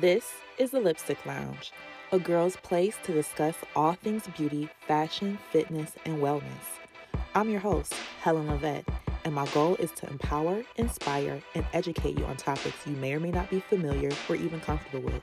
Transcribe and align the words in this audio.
This 0.00 0.32
is 0.58 0.72
the 0.72 0.80
Lipstick 0.80 1.24
Lounge, 1.24 1.70
a 2.10 2.18
girl's 2.18 2.56
place 2.56 2.96
to 3.04 3.12
discuss 3.12 3.54
all 3.76 3.92
things 3.92 4.26
beauty, 4.36 4.68
fashion, 4.88 5.38
fitness, 5.52 5.92
and 6.04 6.18
wellness. 6.18 6.80
I'm 7.36 7.48
your 7.48 7.60
host, 7.60 7.94
Helen 8.20 8.48
Lavette, 8.48 8.88
and 9.24 9.32
my 9.32 9.46
goal 9.54 9.76
is 9.76 9.92
to 9.92 10.08
empower, 10.08 10.64
inspire, 10.74 11.40
and 11.54 11.64
educate 11.72 12.18
you 12.18 12.24
on 12.24 12.36
topics 12.36 12.84
you 12.88 12.96
may 12.96 13.14
or 13.14 13.20
may 13.20 13.30
not 13.30 13.50
be 13.50 13.60
familiar 13.60 14.10
or 14.28 14.34
even 14.34 14.58
comfortable 14.58 15.00
with. 15.00 15.22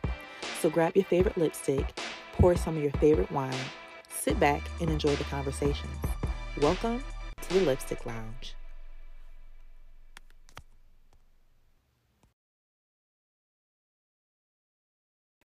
So 0.61 0.69
grab 0.69 0.95
your 0.95 1.03
favorite 1.03 1.37
lipstick, 1.37 1.93
pour 2.31 2.55
some 2.55 2.77
of 2.77 2.81
your 2.81 2.93
favorite 2.93 3.29
wine, 3.29 3.51
sit 4.09 4.39
back, 4.39 4.61
and 4.79 4.89
enjoy 4.89 5.17
the 5.17 5.25
conversations. 5.25 5.97
Welcome 6.61 7.03
to 7.41 7.53
the 7.53 7.65
Lipstick 7.65 8.05
Lounge. 8.05 8.55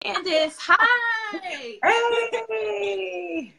Candice, 0.04 0.53
hi. 0.66 1.38
Hey! 1.42 1.78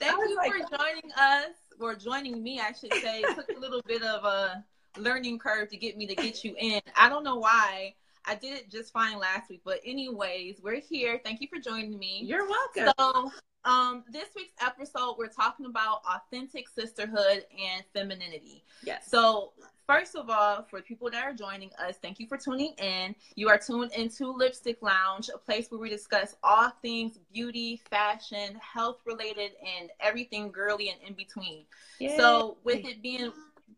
Thank 0.00 0.28
you 0.28 0.36
like- 0.36 0.52
for 0.52 0.58
joining 0.76 1.10
us, 1.16 1.54
or 1.80 1.94
joining 1.94 2.42
me, 2.42 2.60
I 2.60 2.72
should 2.72 2.92
say. 2.94 3.20
It 3.20 3.34
took 3.34 3.48
a 3.56 3.60
little 3.60 3.82
bit 3.86 4.02
of 4.02 4.24
a 4.24 4.64
learning 4.98 5.38
curve 5.38 5.70
to 5.70 5.76
get 5.76 5.96
me 5.96 6.06
to 6.06 6.14
get 6.14 6.44
you 6.44 6.54
in. 6.58 6.80
I 6.96 7.08
don't 7.08 7.24
know 7.24 7.36
why. 7.36 7.94
I 8.26 8.34
did 8.34 8.54
it 8.54 8.70
just 8.70 8.92
fine 8.92 9.18
last 9.18 9.50
week, 9.50 9.60
but 9.64 9.80
anyways, 9.84 10.60
we're 10.62 10.80
here. 10.80 11.20
Thank 11.22 11.40
you 11.40 11.48
for 11.52 11.60
joining 11.60 11.98
me. 11.98 12.22
You're 12.24 12.48
welcome. 12.48 12.92
So, 12.98 13.30
um, 13.64 14.04
this 14.10 14.28
week's 14.36 14.54
episode, 14.60 15.16
we're 15.18 15.28
talking 15.28 15.66
about 15.66 16.02
authentic 16.06 16.68
sisterhood 16.68 17.44
and 17.50 17.84
femininity. 17.92 18.62
yes. 18.82 19.06
So, 19.08 19.52
first 19.86 20.16
of 20.16 20.28
all, 20.28 20.62
for 20.68 20.80
people 20.82 21.10
that 21.10 21.24
are 21.24 21.32
joining 21.32 21.70
us, 21.78 21.96
thank 22.02 22.20
you 22.20 22.26
for 22.26 22.36
tuning 22.36 22.74
in. 22.78 23.14
You 23.36 23.48
are 23.48 23.58
tuned 23.58 23.92
into 23.92 24.32
Lipstick 24.32 24.82
Lounge, 24.82 25.30
a 25.34 25.38
place 25.38 25.70
where 25.70 25.80
we 25.80 25.88
discuss 25.88 26.36
all 26.42 26.70
things 26.82 27.18
beauty, 27.32 27.80
fashion, 27.90 28.56
health 28.60 29.00
related, 29.06 29.52
and 29.78 29.90
everything 30.00 30.50
girly 30.50 30.90
and 30.90 31.00
in 31.06 31.14
between. 31.14 31.64
Yay. 32.00 32.16
So, 32.16 32.58
with 32.64 32.84
it 32.84 33.02
being 33.02 33.32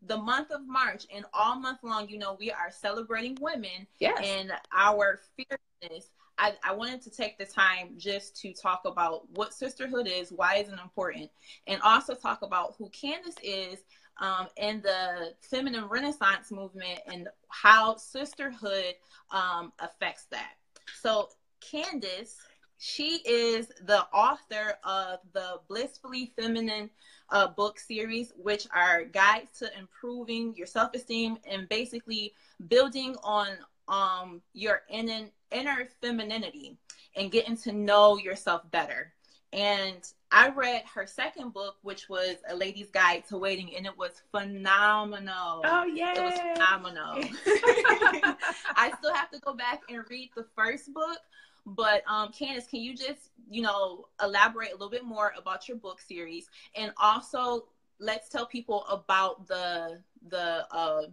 the 0.07 0.17
month 0.17 0.51
of 0.51 0.61
March 0.67 1.05
and 1.13 1.25
all 1.33 1.55
month 1.55 1.79
long, 1.83 2.09
you 2.09 2.17
know, 2.17 2.35
we 2.39 2.51
are 2.51 2.71
celebrating 2.71 3.37
women 3.41 3.87
yes. 3.99 4.19
and 4.23 4.51
our 4.75 5.19
fierceness. 5.35 6.09
I, 6.37 6.53
I 6.63 6.73
wanted 6.73 7.01
to 7.03 7.09
take 7.09 7.37
the 7.37 7.45
time 7.45 7.89
just 7.97 8.39
to 8.41 8.53
talk 8.53 8.81
about 8.85 9.29
what 9.35 9.53
sisterhood 9.53 10.07
is, 10.07 10.31
why 10.31 10.55
is 10.57 10.69
it 10.69 10.79
important, 10.81 11.29
and 11.65 11.81
also 11.81 12.13
talk 12.13 12.41
about 12.41 12.75
who 12.77 12.89
Candice 12.89 13.37
is 13.43 13.79
um, 14.19 14.47
and 14.57 14.81
the 14.83 15.33
feminine 15.41 15.85
renaissance 15.85 16.51
movement 16.51 16.99
and 17.11 17.27
how 17.49 17.95
sisterhood 17.95 18.95
um, 19.31 19.71
affects 19.79 20.25
that. 20.31 20.53
So, 21.01 21.29
Candice, 21.61 22.35
she 22.77 23.21
is 23.25 23.67
the 23.85 24.05
author 24.13 24.77
of 24.83 25.19
the 25.33 25.59
Blissfully 25.67 26.33
Feminine 26.39 26.89
uh, 27.29 27.47
book 27.47 27.79
series, 27.79 28.31
which 28.37 28.67
are 28.73 29.03
guides 29.05 29.57
to 29.59 29.69
improving 29.77 30.53
your 30.55 30.67
self 30.67 30.93
esteem 30.93 31.37
and 31.49 31.67
basically 31.69 32.33
building 32.67 33.15
on 33.23 33.47
um, 33.87 34.41
your 34.53 34.83
inner, 34.89 35.27
inner 35.51 35.87
femininity 36.01 36.77
and 37.15 37.31
getting 37.31 37.57
to 37.57 37.71
know 37.71 38.17
yourself 38.17 38.69
better. 38.71 39.13
And 39.53 40.03
I 40.31 40.49
read 40.49 40.83
her 40.93 41.07
second 41.07 41.53
book, 41.53 41.77
which 41.81 42.09
was 42.09 42.35
A 42.49 42.55
Lady's 42.55 42.89
Guide 42.91 43.23
to 43.29 43.37
Waiting, 43.37 43.75
and 43.75 43.85
it 43.85 43.97
was 43.97 44.21
phenomenal. 44.31 45.61
oh, 45.63 45.85
yeah. 45.85 46.13
It 46.15 46.21
was 46.21 46.39
phenomenal. 46.39 47.15
I 48.75 48.91
still 48.97 49.13
have 49.13 49.31
to 49.31 49.39
go 49.39 49.53
back 49.53 49.81
and 49.89 50.03
read 50.09 50.31
the 50.35 50.45
first 50.55 50.93
book. 50.93 51.19
But 51.65 52.03
um, 52.07 52.31
Candice, 52.31 52.69
can 52.69 52.81
you 52.81 52.95
just, 52.95 53.31
you 53.49 53.61
know, 53.61 54.07
elaborate 54.21 54.69
a 54.69 54.73
little 54.73 54.89
bit 54.89 55.03
more 55.03 55.33
about 55.37 55.67
your 55.67 55.77
book 55.77 55.99
series, 55.99 56.49
and 56.75 56.93
also 56.97 57.65
let's 57.99 58.29
tell 58.29 58.45
people 58.45 58.85
about 58.85 59.47
the 59.47 59.99
the 60.29 60.65
uh, 60.71 61.03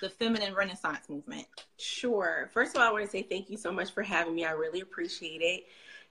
the 0.00 0.08
feminine 0.08 0.54
renaissance 0.54 1.08
movement. 1.08 1.46
Sure. 1.78 2.50
First 2.52 2.74
of 2.74 2.82
all, 2.82 2.88
I 2.88 2.92
want 2.92 3.04
to 3.04 3.10
say 3.10 3.22
thank 3.22 3.50
you 3.50 3.56
so 3.56 3.72
much 3.72 3.92
for 3.92 4.02
having 4.02 4.34
me. 4.34 4.44
I 4.44 4.52
really 4.52 4.80
appreciate 4.80 5.40
it. 5.40 5.64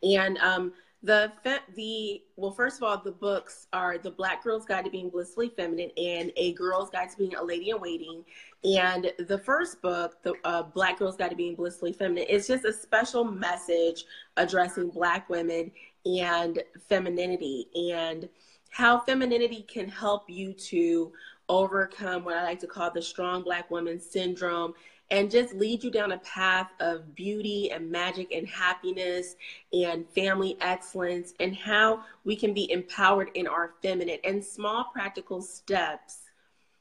And 0.03 0.37
um, 0.39 0.73
the 1.03 1.31
the 1.75 2.23
well, 2.37 2.51
first 2.51 2.77
of 2.77 2.83
all, 2.83 2.97
the 2.97 3.11
books 3.11 3.67
are 3.73 3.97
the 3.97 4.09
Black 4.09 4.43
Girl's 4.43 4.65
Guide 4.65 4.85
to 4.85 4.91
Being 4.91 5.09
Blissfully 5.09 5.49
Feminine 5.49 5.91
and 5.97 6.31
A 6.37 6.53
Girl's 6.53 6.89
Guide 6.89 7.09
to 7.09 7.17
Being 7.17 7.35
a 7.35 7.43
Lady 7.43 7.71
in 7.71 7.81
Waiting. 7.81 8.23
And 8.63 9.11
the 9.19 9.37
first 9.37 9.81
book, 9.81 10.23
the 10.23 10.33
uh, 10.45 10.63
Black 10.63 10.99
Girl's 10.99 11.17
Guide 11.17 11.31
to 11.31 11.35
Being 11.35 11.55
Blissfully 11.55 11.91
Feminine, 11.91 12.25
is 12.29 12.47
just 12.47 12.63
a 12.63 12.71
special 12.71 13.25
message 13.25 14.05
addressing 14.37 14.89
Black 14.89 15.29
women 15.29 15.71
and 16.05 16.63
femininity 16.87 17.67
and 17.91 18.29
how 18.69 18.99
femininity 18.99 19.63
can 19.63 19.87
help 19.87 20.29
you 20.29 20.53
to 20.53 21.11
overcome 21.49 22.23
what 22.23 22.37
I 22.37 22.43
like 22.43 22.59
to 22.59 22.67
call 22.67 22.91
the 22.91 23.01
strong 23.01 23.43
Black 23.43 23.69
woman 23.69 23.99
syndrome 23.99 24.73
and 25.11 25.29
just 25.29 25.53
lead 25.53 25.83
you 25.83 25.91
down 25.91 26.13
a 26.13 26.17
path 26.19 26.71
of 26.79 27.13
beauty 27.13 27.71
and 27.71 27.91
magic 27.91 28.31
and 28.31 28.47
happiness 28.47 29.35
and 29.71 30.09
family 30.09 30.57
excellence 30.61 31.33
and 31.39 31.55
how 31.55 32.03
we 32.23 32.35
can 32.35 32.53
be 32.53 32.71
empowered 32.71 33.29
in 33.35 33.45
our 33.45 33.73
feminine 33.81 34.19
and 34.23 34.43
small 34.43 34.85
practical 34.85 35.41
steps 35.41 36.19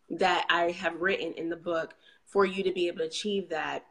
that 0.09 0.47
I 0.49 0.71
have 0.71 1.01
written 1.01 1.33
in 1.35 1.49
the 1.49 1.57
book 1.57 1.95
for 2.25 2.47
you 2.47 2.63
to 2.63 2.73
be 2.73 2.89
able 2.89 2.99
to 2.99 3.05
achieve 3.05 3.49
that. 3.51 3.85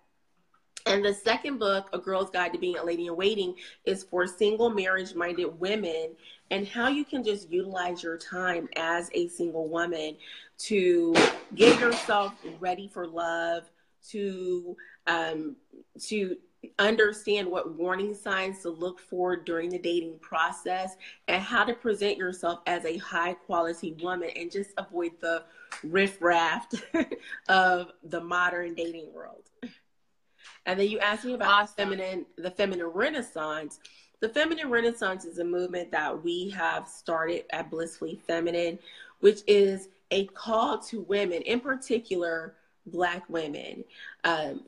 And 0.86 1.04
the 1.04 1.14
second 1.14 1.60
book, 1.60 1.90
A 1.94 2.00
Girl's 2.00 2.30
Guide 2.30 2.54
to 2.54 2.60
Being 2.60 2.78
a 2.78 2.84
Lady 2.84 3.08
in 3.08 3.16
Waiting, 3.16 3.56
is 3.86 4.04
for 4.04 4.26
single 4.28 4.70
marriage 4.70 5.16
minded 5.16 5.60
women 5.60 6.16
and 6.50 6.68
how 6.68 6.90
you 6.90 7.06
can 7.06 7.24
just 7.24 7.50
utilize 7.50 8.04
your 8.04 8.18
time 8.18 8.68
as 8.76 9.10
a 9.14 9.28
single 9.30 9.68
woman 9.68 10.18
to 10.60 11.16
get 11.56 11.80
yourself 11.80 12.34
ready 12.60 12.88
for 12.88 13.08
love, 13.08 13.70
to 14.10 14.76
um, 15.08 15.56
to 16.00 16.36
understand 16.78 17.50
what 17.50 17.74
warning 17.76 18.14
signs 18.14 18.62
to 18.62 18.70
look 18.70 19.00
for 19.00 19.36
during 19.36 19.70
the 19.70 19.80
dating 19.80 20.20
process 20.20 20.96
and 21.28 21.42
how 21.42 21.64
to 21.64 21.74
present 21.74 22.18
yourself 22.18 22.60
as 22.68 22.86
a 22.86 22.98
high 22.98 23.34
quality 23.34 23.96
woman 24.02 24.30
and 24.36 24.52
just 24.52 24.72
avoid 24.78 25.12
the 25.22 25.44
riffraff 25.84 26.68
of 27.50 27.92
the 28.04 28.22
modern 28.22 28.76
dating 28.76 29.12
world. 29.12 29.51
And 30.66 30.80
then 30.80 30.90
you 30.90 31.00
asked 31.00 31.26
me 31.26 31.34
about 31.34 31.64
Awesome. 31.64 31.76
feminine, 31.76 32.26
the 32.38 32.52
feminine 32.52 32.88
renaissance. 32.88 33.80
The 34.20 34.30
feminine 34.30 34.70
renaissance 34.70 35.26
is 35.26 35.40
a 35.40 35.44
movement 35.44 35.92
that 35.92 36.24
we 36.24 36.50
have 36.52 36.88
started 36.88 37.46
at 37.52 37.72
Blissfully 37.72 38.22
Feminine, 38.28 38.78
which 39.20 39.42
is 39.48 39.90
a 40.12 40.26
call 40.28 40.78
to 40.78 41.02
women, 41.02 41.42
in 41.44 41.60
particular, 41.60 42.56
Black 42.88 43.24
women, 43.30 43.84
um, 44.24 44.64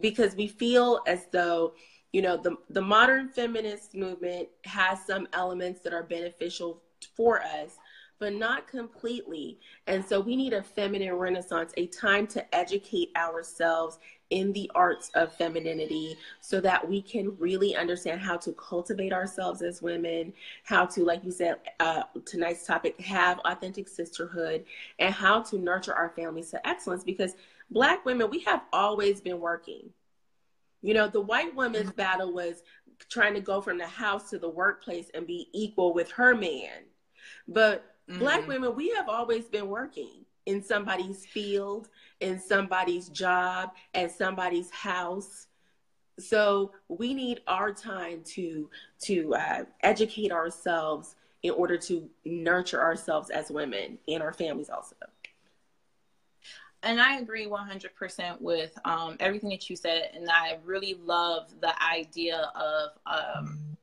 because 0.00 0.34
we 0.36 0.46
feel 0.46 1.00
as 1.06 1.26
though 1.32 1.72
you 2.12 2.22
know 2.22 2.36
the 2.36 2.56
the 2.70 2.80
modern 2.80 3.28
feminist 3.28 3.94
movement 3.94 4.48
has 4.64 5.04
some 5.04 5.28
elements 5.32 5.80
that 5.80 5.92
are 5.92 6.02
beneficial 6.02 6.80
for 7.14 7.42
us 7.42 7.76
but 8.18 8.32
not 8.32 8.66
completely 8.66 9.58
and 9.86 10.04
so 10.04 10.20
we 10.20 10.34
need 10.36 10.52
a 10.52 10.62
feminine 10.62 11.12
renaissance 11.12 11.72
a 11.76 11.86
time 11.88 12.26
to 12.26 12.54
educate 12.54 13.10
ourselves 13.16 13.98
in 14.30 14.52
the 14.52 14.70
arts 14.74 15.10
of 15.14 15.32
femininity 15.32 16.16
so 16.40 16.60
that 16.60 16.86
we 16.86 17.00
can 17.00 17.36
really 17.38 17.76
understand 17.76 18.20
how 18.20 18.36
to 18.36 18.52
cultivate 18.52 19.12
ourselves 19.12 19.62
as 19.62 19.82
women 19.82 20.32
how 20.64 20.84
to 20.84 21.04
like 21.04 21.24
you 21.24 21.30
said 21.30 21.56
uh, 21.80 22.02
tonight's 22.24 22.66
topic 22.66 23.00
have 23.00 23.38
authentic 23.44 23.88
sisterhood 23.88 24.64
and 24.98 25.14
how 25.14 25.40
to 25.40 25.58
nurture 25.58 25.94
our 25.94 26.10
families 26.10 26.50
to 26.50 26.66
excellence 26.68 27.04
because 27.04 27.34
black 27.70 28.04
women 28.04 28.30
we 28.30 28.40
have 28.40 28.62
always 28.72 29.20
been 29.20 29.40
working. 29.40 29.90
You 30.82 30.94
know 30.94 31.08
the 31.08 31.20
white 31.20 31.54
woman's 31.54 31.92
battle 31.92 32.32
was 32.32 32.62
trying 33.08 33.34
to 33.34 33.40
go 33.40 33.60
from 33.60 33.78
the 33.78 33.86
house 33.86 34.30
to 34.30 34.38
the 34.38 34.48
workplace 34.48 35.10
and 35.14 35.26
be 35.26 35.48
equal 35.52 35.94
with 35.94 36.10
her 36.12 36.34
man. 36.34 36.84
But 37.48 37.96
black 38.18 38.44
Mhm. 38.44 38.48
women 38.48 38.76
we 38.76 38.90
have 38.90 39.08
always 39.08 39.46
been 39.46 39.68
working 39.68 40.25
in 40.46 40.62
somebody's 40.62 41.26
field 41.26 41.88
in 42.20 42.38
somebody's 42.38 43.08
job 43.08 43.70
at 43.94 44.10
somebody's 44.10 44.70
house 44.70 45.48
so 46.18 46.72
we 46.88 47.12
need 47.12 47.40
our 47.46 47.72
time 47.72 48.22
to 48.24 48.70
to 49.00 49.34
uh, 49.34 49.64
educate 49.82 50.32
ourselves 50.32 51.14
in 51.42 51.50
order 51.52 51.76
to 51.76 52.08
nurture 52.24 52.80
ourselves 52.80 53.30
as 53.30 53.50
women 53.50 53.98
and 54.08 54.22
our 54.22 54.32
families 54.32 54.70
also 54.70 54.96
And 56.82 57.00
I 57.00 57.18
agree 57.18 57.46
100% 57.46 58.40
with 58.40 58.78
um, 58.84 59.16
everything 59.18 59.50
that 59.50 59.68
you 59.68 59.76
said. 59.76 60.10
And 60.14 60.28
I 60.30 60.58
really 60.64 60.94
love 61.02 61.52
the 61.60 61.72
idea 61.82 62.52
of 62.54 62.90
um, 63.06 63.76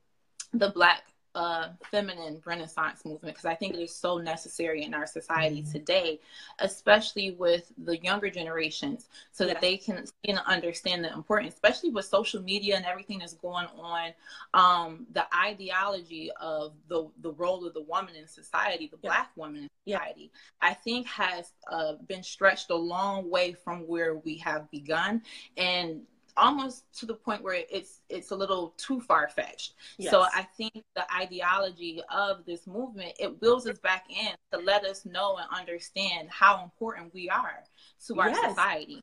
the 0.54 0.70
Black 0.70 1.04
a 1.36 1.70
feminine 1.90 2.42
renaissance 2.46 3.06
movement 3.06 3.36
because 3.36 3.46
I 3.46 3.56
think 3.56 3.74
it 3.76 3.80
is 3.80 3.96
so 3.96 4.18
necessary 4.18 4.84
in 4.84 4.94
our 4.94 5.08
society 5.08 5.62
mm-hmm. 5.62 5.72
today, 5.72 6.20
especially 6.60 7.32
with 7.32 7.72
the 7.84 7.98
younger 7.98 8.30
generations, 8.30 9.10
so 9.32 9.46
that 9.46 9.62
they 9.62 9.78
can 9.78 10.06
you 10.24 10.36
know, 10.36 10.42
understand 10.46 11.04
the 11.04 11.12
importance, 11.12 11.54
especially 11.54 11.90
with 11.90 12.06
social 12.06 12.42
media 12.42 12.76
and 12.76 12.86
everything 12.86 13.20
that's 13.20 13.34
going 13.34 13.68
on. 13.78 14.12
Um, 14.54 15.08
the 15.14 15.26
ideology 15.36 16.30
of 16.40 16.74
the 16.88 17.10
the 17.22 17.32
role 17.32 17.66
of 17.66 17.74
the 17.74 17.82
woman 17.82 18.16
in 18.16 18.28
society, 18.28 18.88
the 18.88 18.98
black 18.98 19.32
woman 19.36 19.64
in 19.64 19.70
society, 19.88 20.32
I 20.62 20.74
think 20.74 21.08
has 21.08 21.52
uh, 21.72 21.94
been 22.08 22.24
stretched 22.24 22.70
a 22.70 22.76
long 22.76 23.30
way 23.30 23.54
from 23.54 23.88
where 23.88 24.16
we 24.16 24.38
have 24.38 24.70
begun, 24.70 25.24
and 25.58 26.02
almost 26.38 26.84
to 27.00 27.06
the 27.06 27.14
point 27.14 27.44
where 27.44 27.64
it's 27.70 28.02
it's 28.10 28.32
a 28.32 28.36
little 28.36 28.74
too 28.78 29.00
far 29.00 29.28
fetched. 29.30 29.74
Yes. 29.98 30.12
So 30.12 30.22
I 30.22 30.44
think 30.58 30.84
the 30.96 31.06
ideology 31.14 32.02
of 32.10 32.46
this 32.46 32.68
movement 32.68 33.14
it 33.20 33.42
wheels 33.42 33.68
us 33.68 33.80
back 33.80 34.06
in 34.10 34.34
to 34.52 34.66
let 34.66 34.86
us 34.86 35.06
know 35.06 35.38
and 35.38 35.48
understand 35.58 36.30
how 36.30 36.64
important 36.64 37.14
we 37.14 37.30
are 37.30 37.64
to 38.08 38.20
our 38.20 38.30
yes. 38.30 38.50
society. 38.50 39.02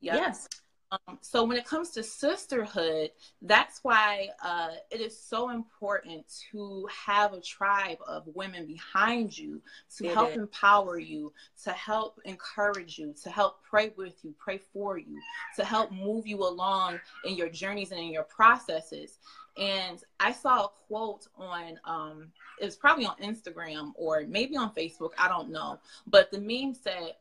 Yep. 0.00 0.14
Yes. 0.14 0.48
Um, 0.92 1.18
so 1.20 1.44
when 1.44 1.56
it 1.56 1.64
comes 1.64 1.90
to 1.90 2.02
sisterhood, 2.02 3.10
that's 3.42 3.78
why 3.84 4.30
uh, 4.42 4.70
it 4.90 5.00
is 5.00 5.16
so 5.16 5.50
important 5.50 6.24
to 6.50 6.88
have 7.06 7.32
a 7.32 7.40
tribe 7.40 7.98
of 8.08 8.26
women 8.34 8.66
behind 8.66 9.36
you 9.36 9.60
to 9.98 10.06
it 10.06 10.14
help 10.14 10.30
is. 10.30 10.36
empower 10.36 10.98
you, 10.98 11.32
to 11.62 11.70
help 11.70 12.18
encourage 12.24 12.98
you, 12.98 13.14
to 13.22 13.30
help 13.30 13.62
pray 13.62 13.92
with 13.96 14.24
you, 14.24 14.34
pray 14.38 14.58
for 14.72 14.98
you, 14.98 15.20
to 15.56 15.64
help 15.64 15.92
move 15.92 16.26
you 16.26 16.38
along 16.38 16.98
in 17.24 17.36
your 17.36 17.48
journeys 17.48 17.92
and 17.92 18.00
in 18.00 18.12
your 18.12 18.24
processes. 18.24 19.18
And 19.56 20.02
I 20.18 20.32
saw 20.32 20.64
a 20.64 20.68
quote 20.88 21.28
on, 21.36 21.78
um, 21.84 22.32
it 22.60 22.64
was 22.64 22.76
probably 22.76 23.06
on 23.06 23.16
Instagram 23.22 23.92
or 23.94 24.24
maybe 24.26 24.56
on 24.56 24.74
Facebook, 24.74 25.10
I 25.18 25.28
don't 25.28 25.50
know. 25.50 25.78
But 26.06 26.32
the 26.32 26.40
meme 26.40 26.74
said, 26.74 27.14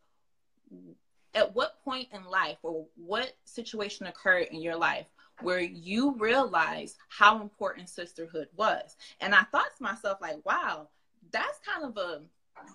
at 1.36 1.56
what 1.56 1.84
point 1.84 2.08
in 2.14 2.24
life 2.26 2.58
or 2.64 2.86
what 2.96 3.34
situation 3.46 4.08
occurred 4.08 4.48
in 4.52 4.62
your 4.62 4.76
life 4.76 5.08
where 5.42 5.60
you 5.60 6.16
realized 6.18 6.98
how 7.08 7.42
important 7.42 7.90
sisterhood 7.90 8.48
was 8.56 8.96
and 9.22 9.34
i 9.34 9.44
thought 9.52 9.70
to 9.78 9.84
myself 9.84 10.18
like 10.22 10.38
wow 10.46 10.88
that's 11.32 11.60
kind 11.66 11.86
of 11.86 11.98
a 11.98 12.22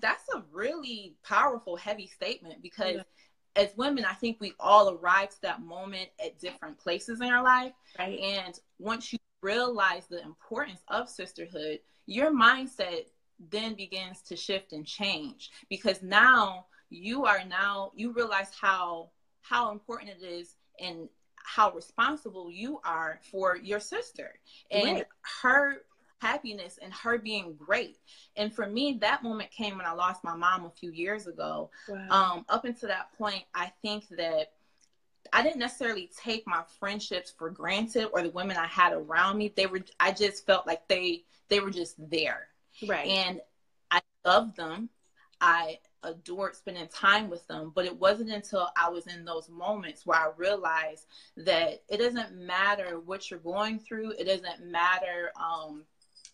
that's 0.01 0.29
a 0.35 0.43
really 0.53 1.15
powerful 1.25 1.77
heavy 1.77 2.07
statement 2.07 2.63
because 2.63 2.97
yeah. 2.97 3.63
as 3.63 3.77
women 3.77 4.05
i 4.05 4.15
think 4.15 4.37
we 4.41 4.53
all 4.61 4.91
arrive 4.91 5.29
to 5.29 5.43
that 5.43 5.63
moment 5.63 6.09
at 6.25 6.39
different 6.39 6.79
places 6.79 7.21
in 7.21 7.29
our 7.29 7.43
life 7.43 7.73
right. 7.99 8.19
and 8.19 8.61
once 8.79 9.13
you 9.13 9.19
realize 9.43 10.07
the 10.07 10.23
importance 10.23 10.81
of 10.89 11.09
sisterhood 11.09 11.79
your 12.07 12.31
mindset 12.31 13.05
then 13.51 13.75
begins 13.75 14.23
to 14.23 14.37
shift 14.37 14.73
and 14.73 14.87
change 14.87 15.51
because 15.69 16.03
now 16.03 16.65
you 16.91 17.25
are 17.25 17.45
now 17.45 17.93
you 17.95 18.13
realize 18.13 18.49
how 18.61 19.11
how 19.43 19.71
important 19.71 20.11
it 20.11 20.25
is 20.25 20.57
and 20.81 21.09
how 21.37 21.71
responsible 21.73 22.51
you 22.51 22.81
are 22.85 23.21
for 23.31 23.57
your 23.57 23.81
sister 23.81 24.35
and 24.71 24.97
right. 24.97 25.07
her 25.43 25.83
happiness 26.25 26.79
and 26.81 26.93
her 26.95 27.19
being 27.19 27.55
great. 27.55 27.99
And 28.37 28.53
for 28.53 28.67
me, 28.67 28.99
that 29.03 29.23
moment 29.23 29.51
came 29.51 29.77
when 29.77 29.87
I 29.87 29.93
lost 29.93 30.25
my 30.25 30.35
mom 30.35 30.65
a 30.65 30.71
few 30.71 30.91
years 30.91 31.27
ago. 31.27 31.71
Wow. 31.87 32.09
Um, 32.11 32.47
up 32.49 32.65
until 32.65 32.89
that 32.89 33.13
point, 33.19 33.45
I 33.55 33.73
think 33.83 34.09
that 34.17 34.53
I 35.33 35.43
didn't 35.43 35.59
necessarily 35.59 36.11
take 36.17 36.47
my 36.47 36.63
friendships 36.79 37.33
for 37.37 37.51
granted 37.51 38.09
or 38.13 38.23
the 38.23 38.31
women 38.31 38.57
I 38.57 38.67
had 38.67 38.93
around 38.93 39.37
me. 39.37 39.53
They 39.55 39.67
were 39.67 39.81
I 40.01 40.13
just 40.13 40.47
felt 40.47 40.67
like 40.67 40.89
they 40.89 41.25
they 41.49 41.61
were 41.61 41.71
just 41.71 41.97
there. 42.11 42.49
Right. 42.87 43.07
And 43.07 43.41
I 43.91 44.01
loved 44.25 44.57
them. 44.57 44.89
I 45.41 45.79
adored 46.05 46.55
spending 46.57 46.89
time 46.89 47.31
with 47.31 47.47
them. 47.49 47.73
But 47.75 47.87
it 47.87 47.97
wasn't 47.97 48.31
until 48.31 48.69
I 48.77 48.89
was 48.89 49.07
in 49.07 49.25
those 49.25 49.49
moments 49.49 50.07
where 50.07 50.19
I 50.19 50.31
realized 50.37 51.07
that 51.37 51.83
it 51.89 51.99
doesn't 51.99 52.37
matter 52.37 53.01
what 53.01 53.31
you're 53.31 53.41
going 53.41 53.79
through. 53.79 54.13
It 54.13 54.25
doesn't 54.25 54.71
matter 54.71 55.31
um, 55.41 55.85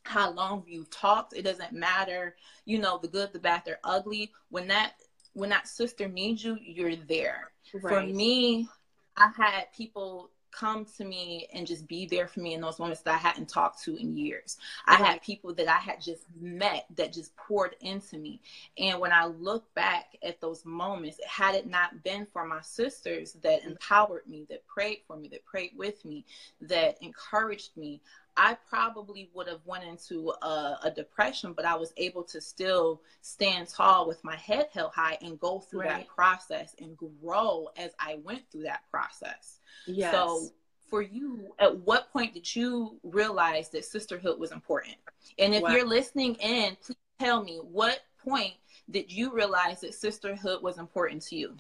how 0.05 0.33
long 0.33 0.65
you've 0.67 0.91
talked. 0.91 1.35
It 1.35 1.43
doesn't 1.43 1.73
matter, 1.73 2.37
you 2.65 2.79
know, 2.79 2.99
the 2.99 3.09
good, 3.09 3.33
the 3.33 3.39
bad, 3.39 3.63
the 3.65 3.79
ugly. 3.85 4.33
When 4.51 4.69
that 4.69 4.95
when 5.33 5.51
that 5.51 5.69
sister 5.69 6.09
needs 6.09 6.43
you, 6.45 6.59
you're 6.61 6.97
there. 6.97 7.53
Right. 7.73 8.09
For 8.09 8.15
me, 8.15 8.69
I 9.17 9.31
had 9.37 9.73
people 9.77 10.31
come 10.53 10.85
to 10.97 11.05
me 11.05 11.49
and 11.53 11.67
just 11.67 11.87
be 11.87 12.07
there 12.07 12.29
for 12.29 12.41
me 12.41 12.55
in 12.55 12.61
those 12.61 12.79
moments 12.79 13.03
that 13.03 13.15
I 13.15 13.19
hadn't 13.19 13.49
talked 13.49 13.83
to 13.85 13.97
in 13.97 14.17
years. 14.17 14.59
I 14.87 14.97
had 14.97 15.23
people 15.23 15.55
that 15.55 15.69
I 15.69 15.79
had 15.79 16.01
just 16.01 16.25
met 16.41 16.87
that 16.97 17.13
just 17.13 17.37
poured 17.37 17.77
into 17.81 18.19
me. 18.19 18.41
And 18.79 19.01
when 19.01 19.13
I 19.13 19.27
look 19.27 19.73
back 19.75 20.17
at 20.23 20.41
those 20.41 20.65
moments, 20.65 21.19
had 21.27 21.55
it 21.55 21.67
not 21.67 22.03
been 22.03 22.27
for 22.33 22.45
my 22.45 22.61
sisters 22.63 23.35
that 23.43 23.61
mm-hmm. 23.61 23.71
empowered 23.71 24.27
me, 24.27 24.47
that 24.51 24.67
prayed 24.67 25.01
for 25.07 25.17
me, 25.17 25.29
that 25.29 25.45
prayed 25.45 25.73
with 25.77 26.05
me, 26.05 26.25
that 26.61 26.97
encouraged 27.03 27.77
me, 27.77 28.01
I 28.43 28.57
probably 28.71 29.29
would 29.35 29.49
have 29.49 29.61
went 29.67 29.85
into 29.85 30.33
a, 30.41 30.79
a, 30.85 30.91
depression, 30.91 31.53
but 31.53 31.67
I 31.67 31.75
was 31.75 31.93
able 31.99 32.23
to 32.23 32.41
still 32.41 33.03
stand 33.21 33.69
tall 33.69 34.09
with 34.09 34.25
my 34.25 34.35
head 34.37 34.69
held 34.73 34.93
high 34.95 35.19
and 35.21 35.39
go 35.39 35.61
through 35.61 35.81
right. 35.81 35.89
that 35.91 36.09
process 36.09 36.75
and 36.81 36.97
grow 36.97 37.69
as 37.77 37.91
I 37.99 38.19
went 38.25 38.51
through 38.51 38.63
that 38.63 38.81
process. 38.91 39.61
Yes. 39.87 40.13
So 40.13 40.49
for 40.89 41.03
you, 41.03 41.53
at 41.59 41.81
what 41.81 42.11
point 42.15 42.33
did 42.33 42.57
you 42.57 42.99
realize 43.03 43.69
that 43.71 43.85
sisterhood 43.85 44.41
was 44.41 44.53
important? 44.53 44.97
And 45.39 45.55
if 45.55 45.63
you're 45.71 45.87
listening 45.87 46.37
in, 46.37 46.79
please 46.83 46.97
tell 47.19 47.45
me 47.45 47.59
what 47.59 48.01
point 48.25 48.55
did 48.91 49.13
you 49.13 49.35
realize 49.35 49.83
that 49.83 49.93
sisterhood 49.93 50.63
was 50.63 50.79
important 50.79 51.21
to 51.25 51.37
you? 51.37 51.57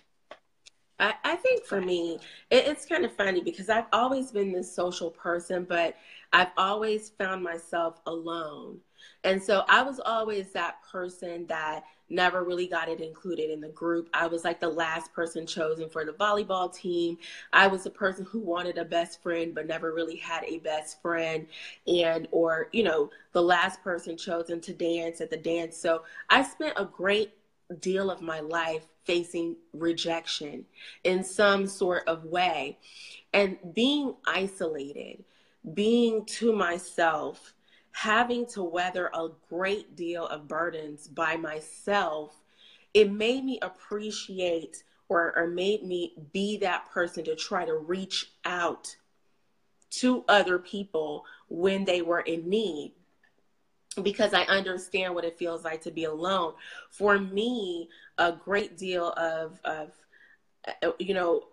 I, 1.00 1.14
I 1.24 1.36
think 1.36 1.64
for 1.64 1.80
me, 1.80 2.18
it, 2.50 2.66
it's 2.66 2.84
kind 2.84 3.04
of 3.04 3.12
funny 3.16 3.42
because 3.42 3.70
I've 3.70 3.86
always 3.92 4.30
been 4.30 4.52
this 4.52 4.72
social 4.72 5.10
person, 5.10 5.64
but 5.68 5.96
I've 6.32 6.52
always 6.56 7.10
found 7.10 7.42
myself 7.42 8.00
alone. 8.06 8.78
And 9.24 9.42
so 9.42 9.64
I 9.68 9.82
was 9.82 10.00
always 10.00 10.52
that 10.52 10.82
person 10.82 11.46
that 11.46 11.84
never 12.08 12.44
really 12.44 12.66
got 12.66 12.88
it 12.88 13.00
included 13.00 13.50
in 13.50 13.60
the 13.60 13.68
group. 13.68 14.08
I 14.12 14.26
was 14.26 14.44
like 14.44 14.60
the 14.60 14.68
last 14.68 15.12
person 15.12 15.46
chosen 15.46 15.88
for 15.88 16.04
the 16.04 16.12
volleyball 16.12 16.74
team. 16.74 17.18
I 17.52 17.66
was 17.68 17.84
the 17.84 17.90
person 17.90 18.24
who 18.24 18.40
wanted 18.40 18.78
a 18.78 18.84
best 18.84 19.22
friend 19.22 19.54
but 19.54 19.66
never 19.66 19.92
really 19.92 20.16
had 20.16 20.44
a 20.44 20.58
best 20.58 21.00
friend 21.00 21.46
and 21.86 22.28
or, 22.32 22.68
you 22.72 22.82
know, 22.82 23.10
the 23.32 23.42
last 23.42 23.82
person 23.82 24.16
chosen 24.16 24.60
to 24.60 24.72
dance 24.72 25.20
at 25.20 25.30
the 25.30 25.36
dance. 25.36 25.76
So 25.76 26.02
I 26.28 26.42
spent 26.42 26.74
a 26.76 26.84
great 26.84 27.32
deal 27.80 28.10
of 28.10 28.20
my 28.20 28.40
life 28.40 28.86
facing 29.04 29.56
rejection 29.72 30.64
in 31.04 31.22
some 31.24 31.66
sort 31.66 32.06
of 32.06 32.24
way 32.24 32.78
and 33.32 33.56
being 33.74 34.14
isolated, 34.26 35.24
being 35.74 36.24
to 36.24 36.52
myself 36.52 37.54
having 37.92 38.46
to 38.46 38.62
weather 38.62 39.10
a 39.14 39.28
great 39.48 39.96
deal 39.96 40.26
of 40.26 40.48
burdens 40.48 41.08
by 41.08 41.36
myself, 41.36 42.40
it 42.94 43.10
made 43.10 43.44
me 43.44 43.58
appreciate 43.62 44.82
or, 45.08 45.36
or 45.36 45.48
made 45.48 45.82
me 45.82 46.14
be 46.32 46.56
that 46.58 46.88
person 46.90 47.24
to 47.24 47.34
try 47.34 47.64
to 47.64 47.76
reach 47.76 48.32
out 48.44 48.94
to 49.90 50.24
other 50.28 50.58
people 50.58 51.24
when 51.48 51.84
they 51.84 52.00
were 52.00 52.20
in 52.20 52.48
need 52.48 52.92
because 54.04 54.32
I 54.32 54.42
understand 54.42 55.14
what 55.14 55.24
it 55.24 55.36
feels 55.36 55.64
like 55.64 55.80
to 55.82 55.90
be 55.90 56.04
alone. 56.04 56.54
For 56.90 57.18
me, 57.18 57.88
a 58.18 58.32
great 58.32 58.78
deal 58.78 59.10
of, 59.12 59.58
of 59.64 59.90
uh, 60.82 60.92
you 61.00 61.12
know, 61.12 61.48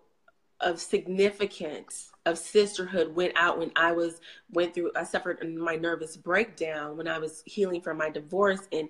of 0.60 0.80
significance 0.80 2.10
of 2.28 2.38
sisterhood 2.38 3.14
went 3.14 3.32
out 3.36 3.58
when 3.58 3.72
I 3.74 3.92
was 3.92 4.20
went 4.52 4.74
through 4.74 4.92
I 4.94 5.04
suffered 5.04 5.42
my 5.56 5.76
nervous 5.76 6.16
breakdown 6.16 6.96
when 6.96 7.08
I 7.08 7.18
was 7.18 7.42
healing 7.46 7.80
from 7.80 7.96
my 7.96 8.10
divorce. 8.10 8.68
And 8.72 8.88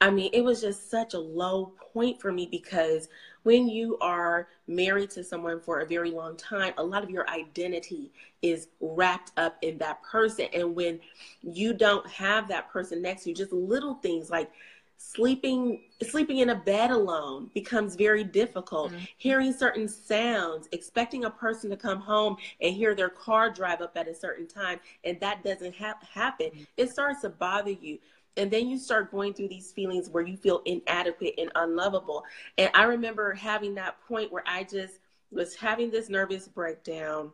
I 0.00 0.10
mean 0.10 0.30
it 0.32 0.42
was 0.42 0.60
just 0.60 0.90
such 0.90 1.14
a 1.14 1.18
low 1.18 1.72
point 1.92 2.20
for 2.20 2.32
me 2.32 2.48
because 2.50 3.08
when 3.44 3.68
you 3.68 3.98
are 4.00 4.48
married 4.66 5.10
to 5.10 5.24
someone 5.24 5.60
for 5.60 5.80
a 5.80 5.86
very 5.86 6.10
long 6.10 6.36
time 6.36 6.74
a 6.76 6.82
lot 6.82 7.04
of 7.04 7.10
your 7.10 7.28
identity 7.30 8.12
is 8.42 8.68
wrapped 8.80 9.30
up 9.36 9.56
in 9.62 9.78
that 9.78 10.02
person. 10.02 10.48
And 10.52 10.74
when 10.74 10.98
you 11.42 11.72
don't 11.72 12.06
have 12.08 12.48
that 12.48 12.70
person 12.70 13.00
next 13.00 13.24
to 13.24 13.30
you 13.30 13.36
just 13.36 13.52
little 13.52 13.94
things 13.94 14.30
like 14.30 14.50
sleeping 14.96 15.82
sleeping 16.02 16.38
in 16.38 16.50
a 16.50 16.54
bed 16.54 16.90
alone 16.90 17.50
becomes 17.54 17.96
very 17.96 18.24
difficult 18.24 18.90
mm-hmm. 18.90 19.04
hearing 19.18 19.52
certain 19.52 19.88
sounds 19.88 20.68
expecting 20.72 21.24
a 21.24 21.30
person 21.30 21.68
to 21.68 21.76
come 21.76 22.00
home 22.00 22.36
and 22.60 22.74
hear 22.74 22.94
their 22.94 23.08
car 23.08 23.50
drive 23.50 23.80
up 23.80 23.96
at 23.96 24.08
a 24.08 24.14
certain 24.14 24.46
time 24.46 24.78
and 25.04 25.18
that 25.20 25.42
doesn't 25.44 25.74
ha- 25.74 25.98
happen 26.12 26.46
mm-hmm. 26.46 26.62
it 26.76 26.90
starts 26.90 27.22
to 27.22 27.28
bother 27.28 27.70
you 27.70 27.98
and 28.38 28.50
then 28.50 28.66
you 28.68 28.78
start 28.78 29.10
going 29.10 29.34
through 29.34 29.48
these 29.48 29.72
feelings 29.72 30.08
where 30.08 30.24
you 30.24 30.36
feel 30.36 30.62
inadequate 30.64 31.34
and 31.36 31.50
unlovable 31.56 32.24
and 32.58 32.70
i 32.74 32.84
remember 32.84 33.32
having 33.32 33.74
that 33.74 34.00
point 34.06 34.32
where 34.32 34.44
i 34.46 34.62
just 34.62 35.00
was 35.30 35.54
having 35.54 35.90
this 35.90 36.08
nervous 36.08 36.48
breakdown 36.48 37.30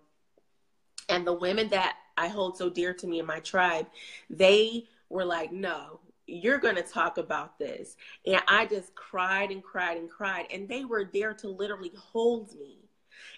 and 1.08 1.26
the 1.26 1.32
women 1.32 1.68
that 1.68 1.96
i 2.16 2.26
hold 2.28 2.56
so 2.56 2.68
dear 2.68 2.92
to 2.92 3.06
me 3.06 3.20
in 3.20 3.26
my 3.26 3.40
tribe 3.40 3.86
they 4.30 4.84
were 5.08 5.24
like, 5.24 5.52
no, 5.52 6.00
you're 6.28 6.58
going 6.58 6.76
to 6.76 6.82
talk 6.82 7.18
about 7.18 7.58
this. 7.58 7.96
And 8.26 8.42
I 8.46 8.66
just 8.66 8.94
cried 8.94 9.50
and 9.50 9.62
cried 9.62 9.96
and 9.96 10.10
cried. 10.10 10.46
And 10.52 10.68
they 10.68 10.84
were 10.84 11.10
there 11.12 11.34
to 11.34 11.48
literally 11.48 11.92
hold 11.96 12.54
me. 12.58 12.78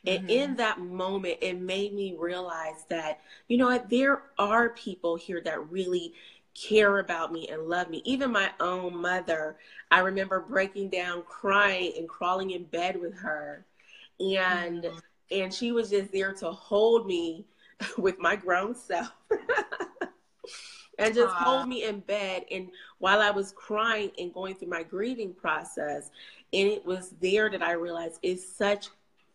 And 0.06 0.20
mm-hmm. 0.20 0.30
in 0.30 0.56
that 0.56 0.80
moment, 0.80 1.38
it 1.40 1.60
made 1.60 1.94
me 1.94 2.16
realize 2.18 2.84
that, 2.88 3.20
you 3.48 3.56
know 3.56 3.66
what, 3.66 3.88
there 3.88 4.22
are 4.38 4.70
people 4.70 5.16
here 5.16 5.40
that 5.42 5.70
really 5.70 6.14
care 6.54 6.98
about 6.98 7.32
me 7.32 7.48
and 7.48 7.68
love 7.68 7.88
me. 7.88 8.02
Even 8.04 8.32
my 8.32 8.50
own 8.60 8.96
mother, 8.96 9.56
I 9.90 10.00
remember 10.00 10.40
breaking 10.40 10.90
down, 10.90 11.22
crying, 11.22 11.92
and 11.96 12.08
crawling 12.08 12.50
in 12.50 12.64
bed 12.64 13.00
with 13.00 13.14
her. 13.14 13.64
And 14.18 14.84
mm-hmm. 14.84 14.98
and 15.30 15.54
she 15.54 15.72
was 15.72 15.90
just 15.90 16.12
there 16.12 16.32
to 16.34 16.50
hold 16.50 17.06
me 17.06 17.46
with 17.98 18.18
my 18.18 18.36
grown 18.36 18.74
self. 18.74 19.12
and 21.00 21.14
just 21.14 21.34
Aww. 21.34 21.42
hold 21.44 21.68
me 21.68 21.84
in 21.84 22.00
bed. 22.00 22.44
And 22.50 22.68
while 22.98 23.20
I 23.20 23.30
was 23.30 23.52
crying 23.52 24.10
and 24.18 24.32
going 24.32 24.54
through 24.54 24.68
my 24.68 24.82
grieving 24.82 25.34
process, 25.34 26.10
and 26.52 26.68
it 26.68 26.84
was 26.84 27.14
there 27.20 27.50
that 27.50 27.62
I 27.62 27.72
realized 27.72 28.18
it's 28.22 28.46
such 28.46 28.88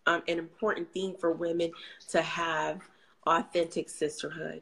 um, 0.06 0.24
an 0.28 0.38
important 0.38 0.92
thing 0.94 1.16
for 1.20 1.32
women 1.32 1.72
to 2.10 2.22
have 2.22 2.82
authentic 3.26 3.90
sisterhood 3.90 4.62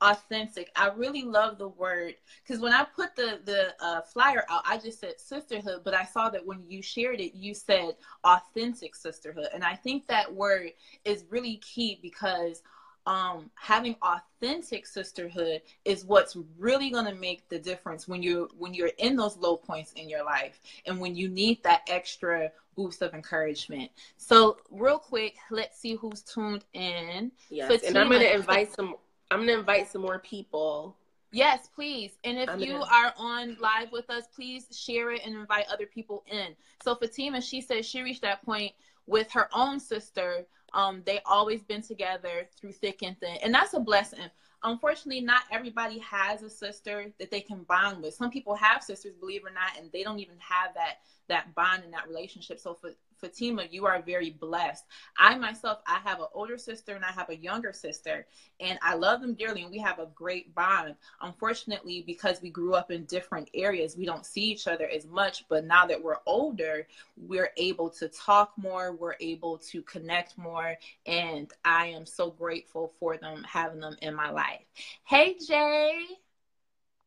authentic 0.00 0.70
i 0.76 0.88
really 0.88 1.22
love 1.24 1.58
the 1.58 1.68
word 1.68 2.14
because 2.42 2.60
when 2.60 2.72
i 2.72 2.84
put 2.84 3.14
the 3.16 3.40
the 3.44 3.74
uh, 3.84 4.00
flyer 4.00 4.44
out 4.48 4.62
i 4.64 4.78
just 4.78 5.00
said 5.00 5.18
sisterhood 5.18 5.80
but 5.84 5.92
i 5.92 6.04
saw 6.04 6.30
that 6.30 6.44
when 6.44 6.62
you 6.68 6.80
shared 6.80 7.20
it 7.20 7.34
you 7.34 7.52
said 7.52 7.96
authentic 8.24 8.94
sisterhood 8.94 9.48
and 9.52 9.64
i 9.64 9.74
think 9.74 10.06
that 10.06 10.32
word 10.32 10.70
is 11.04 11.24
really 11.30 11.56
key 11.56 11.98
because 12.00 12.62
um, 13.06 13.50
having 13.54 13.96
authentic 14.02 14.86
sisterhood 14.86 15.62
is 15.84 16.04
what's 16.04 16.36
really 16.58 16.90
going 16.90 17.06
to 17.06 17.14
make 17.14 17.48
the 17.48 17.58
difference 17.58 18.06
when 18.06 18.22
you're 18.22 18.48
when 18.58 18.74
you're 18.74 18.90
in 18.98 19.16
those 19.16 19.36
low 19.36 19.56
points 19.56 19.92
in 19.92 20.08
your 20.08 20.24
life 20.24 20.60
and 20.86 21.00
when 21.00 21.14
you 21.14 21.28
need 21.28 21.62
that 21.62 21.82
extra 21.88 22.50
boost 22.76 23.02
of 23.02 23.14
encouragement. 23.14 23.90
So 24.16 24.58
real 24.70 24.98
quick, 24.98 25.36
let's 25.50 25.78
see 25.78 25.96
who's 25.96 26.22
tuned 26.22 26.64
in. 26.74 27.32
Yes, 27.50 27.70
Fatima, 27.70 27.88
and 27.88 27.98
I'm 27.98 28.08
going 28.08 28.20
to 28.22 28.34
invite 28.34 28.72
some. 28.74 28.94
I'm 29.30 29.38
going 29.38 29.48
to 29.48 29.58
invite 29.58 29.90
some 29.90 30.02
more 30.02 30.18
people. 30.18 30.96
Yes, 31.30 31.68
please. 31.74 32.12
And 32.24 32.38
if 32.38 32.48
I'm 32.48 32.60
you 32.60 32.76
are 32.76 33.12
on 33.18 33.56
live 33.60 33.92
with 33.92 34.08
us, 34.08 34.24
please 34.34 34.66
share 34.70 35.12
it 35.12 35.22
and 35.24 35.34
invite 35.34 35.66
other 35.70 35.86
people 35.86 36.24
in. 36.26 36.54
So 36.82 36.94
Fatima, 36.94 37.40
she 37.40 37.60
says 37.60 37.84
she 37.86 38.00
reached 38.02 38.22
that 38.22 38.42
point 38.44 38.72
with 39.06 39.30
her 39.32 39.48
own 39.52 39.80
sister 39.80 40.46
um, 40.72 41.02
they 41.06 41.20
always 41.26 41.62
been 41.62 41.82
together 41.82 42.48
through 42.60 42.72
thick 42.72 43.02
and 43.02 43.18
thin, 43.18 43.36
and 43.42 43.54
that's 43.54 43.74
a 43.74 43.80
blessing. 43.80 44.20
Unfortunately, 44.64 45.20
not 45.20 45.42
everybody 45.52 45.98
has 46.00 46.42
a 46.42 46.50
sister 46.50 47.12
that 47.18 47.30
they 47.30 47.40
can 47.40 47.62
bond 47.62 48.02
with. 48.02 48.14
Some 48.14 48.30
people 48.30 48.56
have 48.56 48.82
sisters, 48.82 49.14
believe 49.14 49.42
it 49.44 49.50
or 49.50 49.54
not, 49.54 49.78
and 49.78 49.90
they 49.92 50.02
don't 50.02 50.18
even 50.18 50.36
have 50.38 50.74
that 50.74 50.98
that 51.28 51.54
bond 51.54 51.84
and 51.84 51.92
that 51.92 52.08
relationship. 52.08 52.58
So 52.58 52.74
for 52.74 52.90
Fatima, 53.20 53.64
you 53.70 53.86
are 53.86 54.00
very 54.02 54.30
blessed. 54.30 54.84
I 55.18 55.36
myself, 55.36 55.78
I 55.86 55.98
have 56.04 56.20
an 56.20 56.26
older 56.32 56.58
sister 56.58 56.94
and 56.94 57.04
I 57.04 57.12
have 57.12 57.30
a 57.30 57.36
younger 57.36 57.72
sister, 57.72 58.26
and 58.60 58.78
I 58.82 58.94
love 58.94 59.20
them 59.20 59.34
dearly, 59.34 59.62
and 59.62 59.70
we 59.70 59.78
have 59.78 59.98
a 59.98 60.06
great 60.14 60.54
bond. 60.54 60.94
Unfortunately, 61.20 62.02
because 62.06 62.40
we 62.42 62.50
grew 62.50 62.74
up 62.74 62.90
in 62.90 63.04
different 63.04 63.50
areas, 63.54 63.96
we 63.96 64.06
don't 64.06 64.26
see 64.26 64.42
each 64.42 64.66
other 64.66 64.88
as 64.88 65.06
much. 65.06 65.44
But 65.48 65.64
now 65.64 65.86
that 65.86 66.02
we're 66.02 66.18
older, 66.26 66.86
we're 67.16 67.50
able 67.56 67.90
to 67.90 68.08
talk 68.08 68.52
more, 68.56 68.92
we're 68.92 69.16
able 69.20 69.58
to 69.58 69.82
connect 69.82 70.38
more, 70.38 70.76
and 71.06 71.52
I 71.64 71.86
am 71.86 72.06
so 72.06 72.30
grateful 72.30 72.92
for 72.98 73.16
them 73.16 73.44
having 73.44 73.80
them 73.80 73.96
in 74.02 74.14
my 74.14 74.30
life. 74.30 74.62
Hey, 75.04 75.36
Jay. 75.46 76.06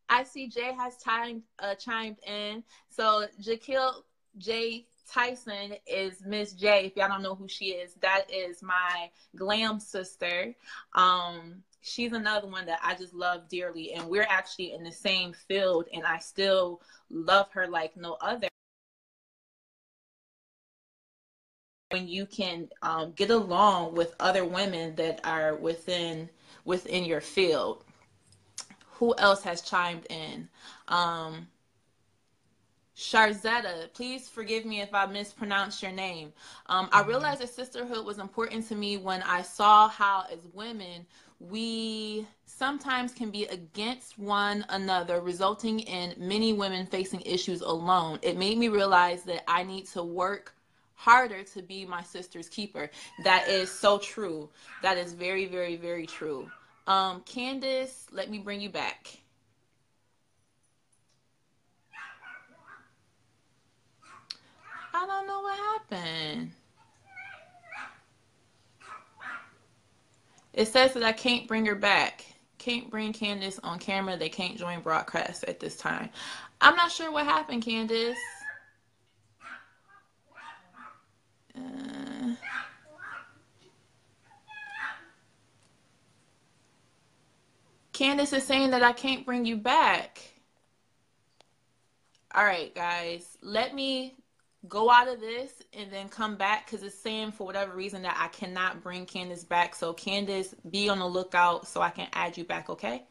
I 0.10 0.24
see 0.24 0.48
Jay 0.48 0.74
has 0.77 0.98
chimed 1.01 1.44
uh, 1.60 1.75
chimed 1.75 2.18
in. 2.27 2.63
So 2.89 3.27
Jakil 3.41 4.03
J 4.38 4.86
Tyson 5.12 5.74
is 5.86 6.24
Miss 6.25 6.53
J. 6.53 6.86
If 6.86 6.96
y'all 6.96 7.10
don't 7.10 7.22
know 7.22 7.36
who 7.36 7.48
she 7.48 7.72
is, 7.72 7.96
that 7.96 8.32
is 8.32 8.63
my 8.63 9.10
glam 9.36 9.80
sister. 9.80 10.56
Um, 10.96 11.63
she's 11.82 12.13
another 12.13 12.48
one 12.48 12.65
that 12.68 12.80
I 12.84 12.96
just 12.96 13.13
love 13.13 13.50
dearly, 13.50 13.94
and 13.94 14.08
we're 14.08 14.27
actually 14.30 14.74
in 14.74 14.84
the 14.84 14.91
same 14.91 15.34
field, 15.34 15.88
and 15.94 16.06
I 16.06 16.20
still 16.20 16.82
love 17.10 17.50
her 17.51 17.68
like 17.68 17.98
no 17.98 18.18
other. 18.22 18.48
When 21.89 22.08
you 22.08 22.25
can 22.25 22.70
um, 22.82 23.12
get 23.12 23.32
along 23.32 23.96
with 23.96 24.15
other 24.22 24.46
women 24.46 24.96
that 24.96 25.20
are 25.25 25.56
within 25.56 26.30
within 26.63 27.03
your 27.03 27.22
field. 27.22 27.84
Who 28.94 29.15
else 29.18 29.44
has 29.44 29.62
chimed 29.62 30.06
in? 30.10 30.48
Um, 30.88 31.48
Sharzetta, 32.95 33.91
please 33.93 34.27
forgive 34.27 34.65
me 34.65 34.81
if 34.81 34.93
I 34.93 35.05
mispronounce 35.05 35.81
your 35.81 35.91
name. 35.91 36.33
Um, 36.67 36.89
I 36.91 37.00
mm-hmm. 37.00 37.10
realized 37.10 37.41
that 37.41 37.50
sisterhood 37.50 38.05
was 38.05 38.19
important 38.19 38.67
to 38.67 38.75
me 38.75 38.98
when 38.98 39.24
I 39.24 39.41
saw 39.41 39.88
how, 39.88 40.25
as 40.31 40.39
women, 40.53 41.05
we 41.39 42.27
sometimes 42.45 43.13
can 43.13 43.31
be 43.31 43.45
against 43.45 44.19
one 44.19 44.65
another, 44.69 45.21
resulting 45.21 45.79
in 45.79 46.13
many 46.17 46.53
women 46.53 46.86
facing 46.86 47.21
issues 47.21 47.62
alone. 47.62 48.19
It 48.21 48.38
made 48.38 48.57
me 48.57 48.67
realize 48.67 49.24
that 49.24 49.50
I 49.50 49.63
need 49.63 49.88
to 49.88 50.03
work 50.03 50.53
harder 50.93 51.41
to 51.43 51.62
be 51.63 51.86
my 51.86 52.03
sister's 52.03 52.48
keeper. 52.48 52.91
That 53.24 53.48
is 53.48 53.71
so 53.71 53.98
true. 53.98 54.50
That 54.83 54.98
is 54.98 55.13
very, 55.13 55.48
very, 55.48 55.77
very 55.77 56.05
true. 56.05 56.51
Um, 56.86 57.21
Candice, 57.21 58.05
let 58.12 58.29
me 58.29 58.38
bring 58.38 58.62
you 58.62 58.69
back. 58.69 59.20
I 65.01 65.08
don't 65.08 65.25
know 65.25 65.41
what 65.41 65.58
happened. 65.58 66.51
It 70.53 70.67
says 70.67 70.93
that 70.93 71.01
I 71.01 71.12
can't 71.12 71.48
bring 71.48 71.65
her 71.65 71.74
back. 71.74 72.24
Can't 72.60 72.91
bring 72.91 73.12
Candice 73.12 73.60
on 73.63 73.79
camera. 73.79 74.15
They 74.15 74.29
can't 74.29 74.58
join 74.58 74.81
broadcast 74.81 75.43
at 75.46 75.60
this 75.60 75.75
time. 75.75 76.10
I'm 76.60 76.75
not 76.75 76.91
sure 76.91 77.12
what 77.12 77.25
happened, 77.25 77.65
Candice. 77.65 78.13
Uh, 81.58 82.36
Candice 87.91 88.34
is 88.34 88.43
saying 88.43 88.70
that 88.70 88.84
I 88.84 88.91
can't 88.91 89.25
bring 89.25 89.46
you 89.46 89.58
back. 89.58 90.22
All 92.36 92.46
right, 92.46 92.74
guys. 92.75 93.39
Let 93.41 93.74
me 93.74 94.15
go 94.68 94.91
out 94.91 95.08
of 95.08 95.20
this 95.20 95.51
and 95.74 95.91
then 95.91 96.08
come 96.10 96.36
back 96.36 96.65
because 96.65 96.84
it's 96.84 96.98
saying 96.98 97.32
for 97.32 97.46
whatever 97.46 97.75
reason 97.75 98.03
that 98.03 98.18
I 98.20 98.27
cannot 98.27 98.84
bring 98.84 99.06
Candice 99.06 99.48
back. 99.48 99.75
So 99.75 99.94
Candice, 99.94 100.53
be 100.70 100.89
on 100.89 101.00
the 101.00 101.08
lookout 101.08 101.68
so 101.68 101.82
I 101.82 101.89
can 101.89 102.08
add 102.13 102.38
you 102.38 102.44
back, 102.44 102.70
okay? 102.70 103.03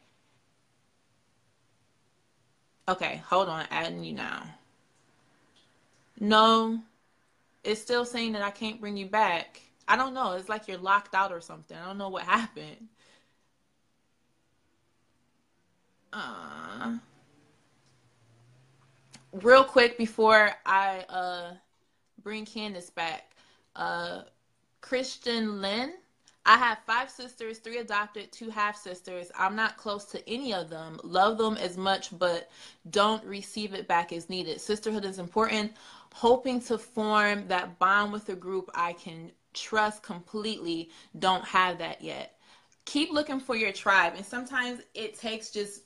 Okay, 2.87 3.21
hold 3.25 3.49
on, 3.49 3.65
adding 3.69 4.03
you 4.03 4.13
now. 4.13 4.43
No, 6.19 6.79
it's 7.63 7.81
still 7.81 8.05
saying 8.05 8.33
that 8.33 8.41
I 8.41 8.51
can't 8.51 8.79
bring 8.79 8.97
you 8.97 9.07
back. 9.07 9.61
I 9.87 9.95
don't 9.97 10.13
know. 10.13 10.33
It's 10.33 10.49
like 10.49 10.67
you're 10.67 10.77
locked 10.77 11.15
out 11.15 11.31
or 11.31 11.41
something. 11.41 11.75
I 11.75 11.85
don't 11.85 11.97
know 11.97 12.09
what 12.09 12.23
happened. 12.27 12.87
Uh 16.13 16.97
real 19.33 19.63
quick 19.63 19.97
before 19.97 20.51
I 20.65 21.05
uh, 21.09 21.53
bring 22.23 22.45
Candice 22.45 22.93
back, 22.93 23.31
uh, 23.75 24.23
Christian 24.81 25.61
Lynn. 25.61 25.93
I 26.45 26.57
have 26.57 26.79
five 26.87 27.09
sisters, 27.09 27.59
three 27.59 27.77
adopted, 27.77 28.31
two 28.31 28.49
half 28.49 28.75
sisters. 28.75 29.31
I'm 29.37 29.55
not 29.55 29.77
close 29.77 30.05
to 30.05 30.29
any 30.29 30.53
of 30.53 30.69
them. 30.69 30.99
Love 31.03 31.37
them 31.37 31.55
as 31.57 31.77
much, 31.77 32.17
but 32.17 32.49
don't 32.89 33.23
receive 33.25 33.75
it 33.75 33.87
back 33.87 34.11
as 34.11 34.27
needed. 34.27 34.59
Sisterhood 34.59 35.05
is 35.05 35.19
important. 35.19 35.73
Hoping 36.13 36.59
to 36.61 36.79
form 36.79 37.47
that 37.47 37.77
bond 37.77 38.11
with 38.11 38.27
a 38.29 38.35
group 38.35 38.71
I 38.73 38.93
can 38.93 39.31
trust 39.53 40.01
completely. 40.01 40.89
Don't 41.19 41.45
have 41.45 41.77
that 41.77 42.01
yet. 42.01 42.37
Keep 42.85 43.11
looking 43.11 43.39
for 43.39 43.55
your 43.55 43.71
tribe. 43.71 44.13
And 44.15 44.25
sometimes 44.25 44.81
it 44.95 45.19
takes 45.19 45.51
just 45.51 45.83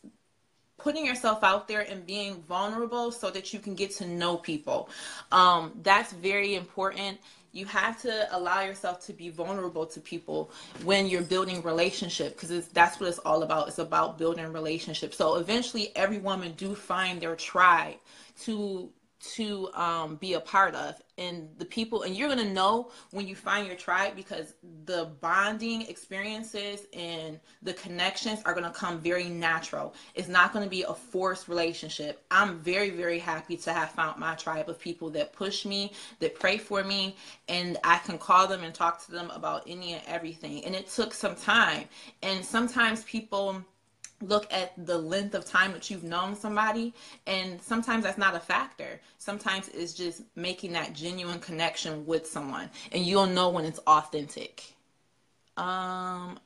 putting 0.77 1.05
yourself 1.05 1.43
out 1.43 1.67
there 1.67 1.81
and 1.81 2.05
being 2.05 2.41
vulnerable 2.43 3.11
so 3.11 3.29
that 3.31 3.53
you 3.53 3.59
can 3.59 3.75
get 3.75 3.91
to 3.91 4.07
know 4.07 4.37
people. 4.37 4.89
Um, 5.31 5.71
that's 5.83 6.13
very 6.13 6.55
important. 6.55 7.17
You 7.53 7.65
have 7.67 8.01
to 8.01 8.27
allow 8.35 8.61
yourself 8.61 9.05
to 9.05 9.13
be 9.13 9.29
vulnerable 9.29 9.85
to 9.85 10.01
people 10.01 10.51
when 10.83 11.07
you're 11.07 11.21
building 11.21 11.61
relationship 11.61 12.37
because 12.37 12.67
that's 12.67 12.99
what 12.99 13.07
it's 13.07 13.19
all 13.19 13.43
about. 13.43 13.69
It's 13.69 13.79
about 13.79 14.17
building 14.17 14.51
relationships. 14.51 15.17
So 15.17 15.35
eventually, 15.35 15.95
every 15.95 16.17
woman 16.17 16.53
do 16.57 16.75
find 16.75 17.21
their 17.21 17.37
tribe 17.37 17.95
to 18.41 18.89
to 19.33 19.69
um, 19.73 20.15
be 20.17 20.33
a 20.33 20.39
part 20.39 20.75
of. 20.75 21.01
And 21.17 21.47
the 21.57 21.65
people 21.65 22.03
and 22.03 22.15
you're 22.15 22.27
going 22.27 22.45
to 22.45 22.53
know 22.53 22.91
when 23.11 23.25
you 23.25 23.35
find 23.35 23.65
your 23.67 23.77
tribe 23.77 24.15
because 24.15 24.53
the 24.83 25.11
bonding 25.21 25.83
experiences 25.83 26.87
and 26.93 27.39
the 27.61 27.73
connections 27.73 28.41
are 28.45 28.53
going 28.53 28.65
to 28.65 28.71
come 28.71 28.99
very 28.99 29.29
natural. 29.29 29.93
It's 30.13 30.27
not 30.27 30.51
going 30.51 30.65
to 30.65 30.69
be 30.69 30.83
a 30.83 30.93
forced 30.93 31.47
relationship. 31.47 32.25
I'm 32.31 32.59
very 32.59 32.89
very 32.89 33.19
happy 33.19 33.55
to 33.57 33.71
have 33.71 33.91
found 33.91 34.19
my 34.19 34.35
tribe 34.35 34.67
of 34.69 34.77
people 34.77 35.09
that 35.11 35.31
push 35.31 35.65
me 35.65 35.93
that 36.19 36.35
pray 36.35 36.57
for 36.57 36.83
me 36.83 37.15
and 37.47 37.77
i 37.83 37.97
can 37.99 38.17
call 38.17 38.47
them 38.47 38.63
and 38.63 38.73
talk 38.73 39.03
to 39.05 39.11
them 39.11 39.29
about 39.31 39.63
any 39.67 39.93
and 39.93 40.01
everything. 40.07 40.65
And 40.65 40.75
it 40.75 40.89
took 40.89 41.13
some 41.13 41.35
time. 41.35 41.85
And 42.21 42.43
sometimes 42.43 43.03
people 43.05 43.63
look 44.21 44.51
at 44.51 44.73
the 44.85 44.97
length 44.97 45.35
of 45.35 45.45
time 45.45 45.73
that 45.73 45.89
you've 45.89 46.03
known 46.03 46.35
somebody 46.35 46.93
and 47.27 47.61
sometimes 47.61 48.03
that's 48.03 48.17
not 48.17 48.35
a 48.35 48.39
factor. 48.39 48.99
Sometimes 49.17 49.69
it's 49.69 49.93
just 49.93 50.21
making 50.35 50.73
that 50.73 50.93
genuine 50.93 51.39
connection 51.39 52.05
with 52.05 52.25
someone 52.25 52.69
and 52.91 53.05
you'll 53.05 53.25
know 53.25 53.49
when 53.49 53.65
it's 53.65 53.79
authentic. 53.79 54.63
Um 55.57 56.39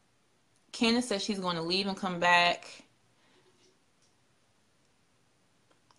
candice 0.72 1.04
says 1.04 1.24
she's 1.24 1.40
going 1.40 1.56
to 1.56 1.62
leave 1.62 1.88
and 1.88 1.98
come 1.98 2.20
back. 2.20 2.68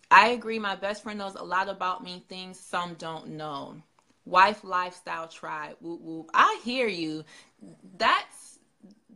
I 0.09 0.29
agree 0.29 0.59
my 0.59 0.75
best 0.75 1.03
friend 1.03 1.19
knows 1.19 1.35
a 1.35 1.43
lot 1.43 1.69
about 1.69 2.03
me 2.03 2.23
things 2.27 2.59
some 2.59 2.95
don't 2.95 3.29
know. 3.29 3.81
Wife 4.25 4.63
lifestyle 4.63 5.27
tribe 5.27 5.77
whoop, 5.79 6.01
whoop. 6.01 6.29
i 6.33 6.59
hear 6.63 6.87
you. 6.87 7.23
That's 7.97 8.40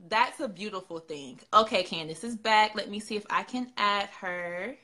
that's 0.09 0.39
a 0.39 0.47
beautiful 0.47 0.99
thing. 0.99 1.39
Okay, 1.53 1.83
Candice 1.83 2.23
is 2.23 2.35
back. 2.35 2.75
Let 2.75 2.89
me 2.89 2.99
see 2.99 3.15
if 3.15 3.25
I 3.29 3.43
can 3.43 3.71
add 3.77 4.09
her. 4.21 4.75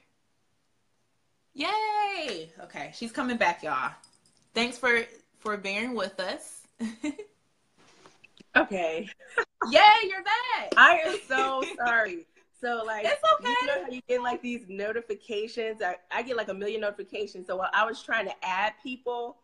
Yay! 1.54 2.52
Okay, 2.64 2.92
she's 2.96 3.12
coming 3.12 3.38
back, 3.38 3.64
y'all. 3.64 3.92
Thanks 4.54 4.78
for 4.78 5.04
for 5.40 5.58
bearing 5.58 5.96
with 5.96 6.20
us. 6.20 6.62
okay. 8.56 9.10
Yay, 9.70 9.82
you're 10.08 10.24
back. 10.24 10.74
I 10.78 11.00
am 11.06 11.18
so 11.28 11.64
sorry. 11.78 12.26
So 12.60 12.84
like 12.86 13.06
it's 13.06 13.22
okay. 13.34 13.54
You 13.62 13.68
know 13.68 13.84
how 13.84 13.92
you 13.92 14.02
get 14.08 14.22
like 14.22 14.42
these 14.42 14.66
notifications? 14.70 15.82
I, 15.82 15.96
I 16.12 16.22
get 16.22 16.38
like 16.38 16.50
a 16.50 16.54
million 16.54 16.82
notifications. 16.82 17.48
So 17.48 17.56
while 17.56 17.72
I 17.74 17.86
was 17.86 18.02
trying 18.04 18.26
to 18.28 18.34
add 18.44 18.74
people 18.84 19.38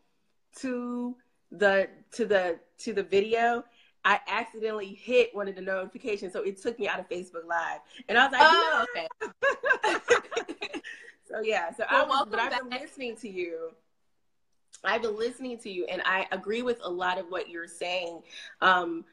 to 0.58 1.16
the 1.52 1.90
to 2.12 2.26
the 2.26 2.60
to 2.80 2.94
the 2.94 3.04
video, 3.04 3.64
I 4.08 4.22
accidentally 4.30 4.94
hit 4.94 5.36
one 5.36 5.50
of 5.50 5.56
the 5.56 5.62
notifications, 5.62 6.32
so 6.32 6.42
it 6.42 6.62
took 6.62 6.80
me 6.80 6.88
out 6.88 6.98
of 6.98 7.10
Facebook 7.10 7.46
Live, 7.46 7.82
and 8.08 8.18
I 8.18 8.26
was 8.26 8.32
like, 8.32 8.42
"Oh, 8.42 8.86
okay." 8.96 10.80
so 11.30 11.42
yeah, 11.42 11.74
so 11.76 11.84
well, 11.92 12.06
I 12.06 12.08
was, 12.08 12.28
but 12.32 12.40
I've 12.40 12.58
been 12.58 12.70
listening 12.70 13.18
to 13.18 13.30
you. 13.30 13.72
I've 14.82 15.02
been 15.02 15.18
listening 15.18 15.58
to 15.58 15.70
you, 15.70 15.86
and 15.88 16.02
I 16.06 16.26
agree 16.32 16.62
with 16.62 16.80
a 16.84 16.90
lot 16.90 17.18
of 17.18 17.26
what 17.26 17.50
you're 17.50 17.68
saying. 17.68 18.22
Um, 18.62 19.04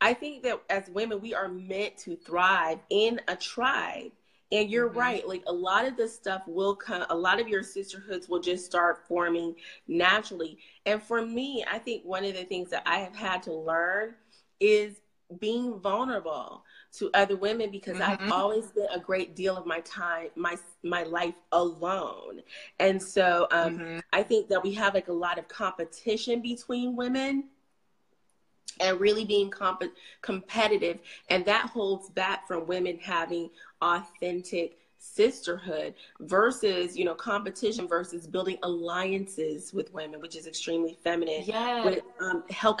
I 0.00 0.12
think 0.12 0.42
that 0.42 0.60
as 0.68 0.90
women, 0.90 1.20
we 1.20 1.34
are 1.34 1.46
meant 1.46 1.96
to 1.98 2.16
thrive 2.16 2.80
in 2.90 3.20
a 3.28 3.36
tribe. 3.36 4.10
And 4.50 4.68
you're 4.68 4.90
mm-hmm. 4.90 4.98
right. 4.98 5.26
Like 5.26 5.44
a 5.46 5.52
lot 5.52 5.86
of 5.86 5.96
this 5.96 6.14
stuff 6.14 6.42
will 6.46 6.76
come, 6.76 7.06
a 7.08 7.16
lot 7.16 7.40
of 7.40 7.48
your 7.48 7.62
sisterhoods 7.62 8.28
will 8.28 8.40
just 8.40 8.66
start 8.66 9.06
forming 9.08 9.54
naturally. 9.88 10.58
And 10.84 11.02
for 11.02 11.24
me, 11.24 11.64
I 11.70 11.78
think 11.78 12.04
one 12.04 12.22
of 12.24 12.34
the 12.34 12.44
things 12.44 12.68
that 12.68 12.82
I 12.84 12.98
have 12.98 13.16
had 13.16 13.42
to 13.44 13.54
learn 13.54 14.14
is 14.62 15.00
being 15.40 15.78
vulnerable 15.80 16.64
to 16.92 17.10
other 17.14 17.36
women 17.36 17.70
because 17.70 17.96
mm-hmm. 17.96 18.24
I've 18.24 18.32
always 18.32 18.66
spent 18.68 18.88
a 18.94 19.00
great 19.00 19.34
deal 19.34 19.56
of 19.56 19.66
my 19.66 19.80
time, 19.80 20.28
my 20.36 20.56
my 20.82 21.02
life 21.04 21.34
alone, 21.52 22.40
and 22.78 23.02
so 23.02 23.46
um, 23.50 23.78
mm-hmm. 23.78 23.98
I 24.12 24.22
think 24.22 24.48
that 24.48 24.62
we 24.62 24.72
have 24.74 24.94
like 24.94 25.08
a 25.08 25.12
lot 25.12 25.38
of 25.38 25.48
competition 25.48 26.42
between 26.42 26.96
women, 26.96 27.44
and 28.80 29.00
really 29.00 29.24
being 29.24 29.50
comp- 29.50 29.94
competitive, 30.20 30.98
and 31.28 31.44
that 31.46 31.66
holds 31.66 32.10
back 32.10 32.46
from 32.46 32.66
women 32.66 32.98
having 33.00 33.50
authentic 33.80 34.78
sisterhood 34.98 35.94
versus 36.20 36.96
you 36.96 37.04
know 37.04 37.14
competition 37.14 37.88
versus 37.88 38.24
building 38.24 38.56
alliances 38.62 39.72
with 39.72 39.92
women 39.92 40.20
which 40.20 40.36
is 40.36 40.46
extremely 40.46 40.96
feminine 41.02 41.42
yeah 41.44 41.84
with 41.84 42.04
um, 42.20 42.44
help 42.50 42.80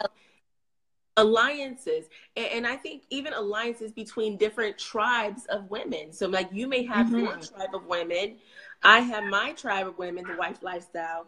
alliances 1.16 2.06
and, 2.36 2.46
and, 2.46 2.66
i 2.66 2.76
think 2.76 3.02
even 3.10 3.32
alliances 3.34 3.92
between 3.92 4.36
different 4.36 4.78
tribes 4.78 5.44
of 5.46 5.70
women. 5.70 6.10
So 6.12 6.26
like 6.26 6.48
you 6.52 6.66
may 6.66 6.84
have 6.86 7.06
mm-hmm. 7.06 7.18
your 7.18 7.36
tribe 7.36 7.74
of 7.74 7.86
women 7.86 8.36
i 8.82 9.00
have 9.00 9.24
my 9.24 9.52
tribe 9.52 9.86
of 9.86 9.98
women 9.98 10.24
the 10.26 10.36
wife 10.36 10.62
lifestyle 10.62 11.26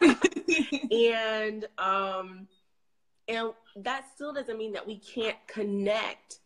and 0.92 1.66
um 1.78 2.46
and 3.28 3.52
that 3.76 4.04
still 4.14 4.32
doesn't 4.32 4.56
mean 4.56 4.72
that 4.72 4.86
we 4.86 4.98
can't 4.98 5.36
connect 5.46 6.38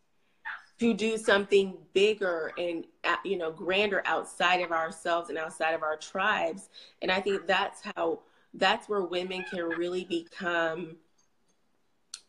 to 0.83 0.93
do 0.93 1.17
something 1.17 1.77
bigger 1.93 2.51
and 2.59 2.87
uh, 3.05 3.15
you 3.25 3.37
know 3.37 3.53
grander 3.53 4.03
outside 4.05 4.61
of 4.61 4.73
ourselves 4.73 5.29
and 5.29 5.39
outside 5.39 5.75
of 5.75 5.83
our 5.83 5.97
tribes. 5.97 6.69
And 7.03 7.13
i 7.13 7.21
think 7.21 7.47
that's 7.47 7.83
how 7.95 8.21
that's 8.55 8.89
where 8.89 9.03
women 9.03 9.45
can 9.49 9.63
really 9.63 10.05
become 10.05 10.97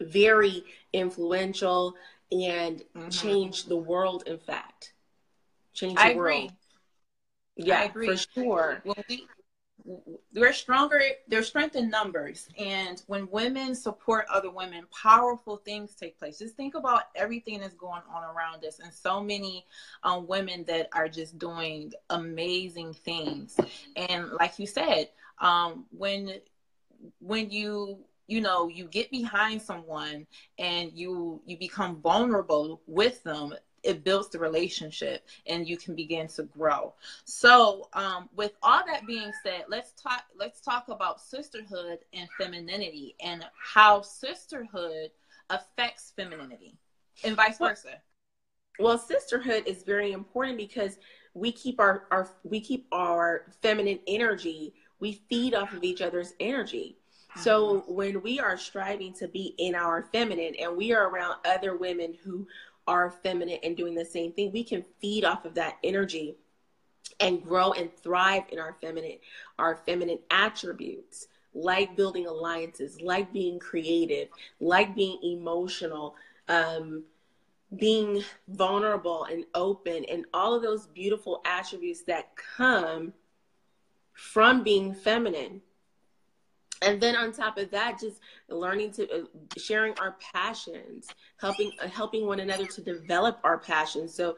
very 0.06 0.64
influential 0.92 1.96
and 2.32 2.84
mm-hmm. 2.96 3.10
change 3.10 3.66
the 3.66 3.78
world 3.78 4.24
in 4.28 4.38
fact 4.38 4.94
change 5.74 5.96
the 5.96 6.02
I 6.02 6.16
world 6.16 6.46
agree. 6.46 6.52
yeah 7.56 7.80
I 7.80 7.84
agree. 7.86 8.08
for 8.08 8.18
sure 8.18 8.82
when 8.84 9.04
we 9.10 9.28
we're 10.34 10.54
stronger 10.54 11.02
there's 11.28 11.48
strength 11.48 11.76
in 11.76 11.90
numbers 11.90 12.48
and 12.58 13.04
when 13.08 13.28
women 13.32 13.76
support 13.76 14.26
other 14.32 14.50
women 14.50 14.86
powerful 14.92 15.58
things 15.58 15.94
take 15.94 16.18
place 16.18 16.40
just 16.40 16.56
think 16.56 16.76
about 16.76 17.04
everything 17.16 17.60
that's 17.60 17.74
going 17.74 18.02
on 18.14 18.24
around 18.24 18.64
us 18.64 18.80
and 18.80 18.94
so 18.94 19.22
many 19.22 19.66
um, 20.04 20.26
women 20.26 20.64
that 20.66 20.88
are 20.94 21.10
just 21.10 21.38
doing 21.38 21.92
amazing 22.12 22.94
things 22.94 23.58
and 23.96 24.32
like 24.32 24.58
you 24.58 24.66
said 24.66 25.10
um, 25.40 25.86
when 25.92 26.32
when 27.20 27.50
you 27.50 28.00
you 28.28 28.42
know 28.42 28.68
you 28.68 28.88
get 28.88 29.12
behind 29.12 29.62
someone 29.62 30.26
and 30.58 30.92
you 30.94 31.42
you 31.46 31.58
become 31.58 32.02
vulnerable 32.02 32.82
with 32.88 33.24
them 33.24 33.54
it 33.84 34.04
builds 34.04 34.30
the 34.30 34.40
relationship 34.40 35.28
and 35.46 35.68
you 35.68 35.78
can 35.78 35.94
begin 35.94 36.28
to 36.28 36.44
grow. 36.44 36.94
So 37.26 37.90
um, 37.94 38.30
with 38.36 38.54
all 38.64 38.82
that 38.88 39.06
being 39.06 39.32
said 39.44 39.66
let's 39.68 39.92
talk 40.02 40.24
let's 40.40 40.62
talk 40.62 40.88
about 40.88 41.22
sisterhood 41.22 42.00
and 42.14 42.30
femininity 42.38 43.16
and 43.22 43.46
how 43.58 44.02
sisterhood 44.02 45.12
affects 45.50 46.14
femininity 46.16 46.78
and 47.24 47.36
vice 47.36 47.58
versa. 47.58 48.02
Well 48.80 48.98
sisterhood 48.98 49.64
is 49.68 49.84
very 49.84 50.14
important 50.14 50.58
because 50.58 50.98
we 51.34 51.52
keep 51.52 51.80
our, 51.80 52.06
our 52.12 52.30
we 52.44 52.62
keep 52.62 52.88
our 52.92 53.46
feminine 53.62 54.00
energy 54.08 54.74
we 55.00 55.22
feed 55.30 55.54
off 55.54 55.74
of 55.74 55.84
each 55.84 56.02
other's 56.02 56.34
energy 56.40 56.98
so 57.42 57.84
when 57.88 58.22
we 58.22 58.40
are 58.40 58.58
striving 58.58 59.14
to 59.14 59.28
be 59.28 59.56
in 59.58 59.76
our 59.76 60.04
feminine 60.12 60.54
and 60.60 60.76
we 60.76 60.94
are 60.94 61.10
around 61.10 61.38
other 61.46 61.76
women 61.76 62.16
who 62.24 62.48
are 62.88 63.12
feminine 63.24 63.60
and 63.64 63.78
doing 63.78 63.96
the 63.96 64.06
same 64.06 64.32
thing, 64.34 64.52
we 64.52 64.64
can 64.64 64.84
feed 65.00 65.24
off 65.24 65.46
of 65.46 65.56
that 65.56 65.78
energy 65.84 66.36
and 67.20 67.44
grow 67.44 67.72
and 67.74 67.94
thrive 67.96 68.44
in 68.52 68.60
our 68.60 68.76
feminine, 68.82 69.18
our 69.58 69.78
feminine 69.86 70.20
attributes, 70.32 71.28
like 71.54 71.96
building 71.96 72.28
alliances, 72.28 73.02
like 73.02 73.32
being 73.32 73.60
creative, 73.60 74.30
like 74.60 74.96
being 74.96 75.20
emotional, 75.24 76.16
um, 76.50 77.04
being 77.78 78.24
vulnerable 78.50 79.26
and 79.26 79.46
open, 79.56 80.06
and 80.06 80.26
all 80.34 80.54
of 80.54 80.62
those 80.62 80.88
beautiful 80.88 81.42
attributes 81.46 82.04
that 82.04 82.36
come 82.36 83.14
from 84.14 84.64
being 84.64 84.94
feminine 84.94 85.62
and 86.84 87.02
then 87.02 87.16
on 87.16 87.32
top 87.32 87.58
of 87.58 87.72
that 87.72 88.00
just 88.00 88.20
learning 88.50 88.92
to 88.92 89.10
uh, 89.12 89.26
sharing 89.58 89.98
our 90.00 90.16
passions 90.34 91.08
helping 91.40 91.72
uh, 91.82 91.88
helping 91.88 92.26
one 92.26 92.40
another 92.40 92.66
to 92.66 92.82
develop 92.82 93.40
our 93.44 93.58
passions. 93.58 94.14
So 94.14 94.38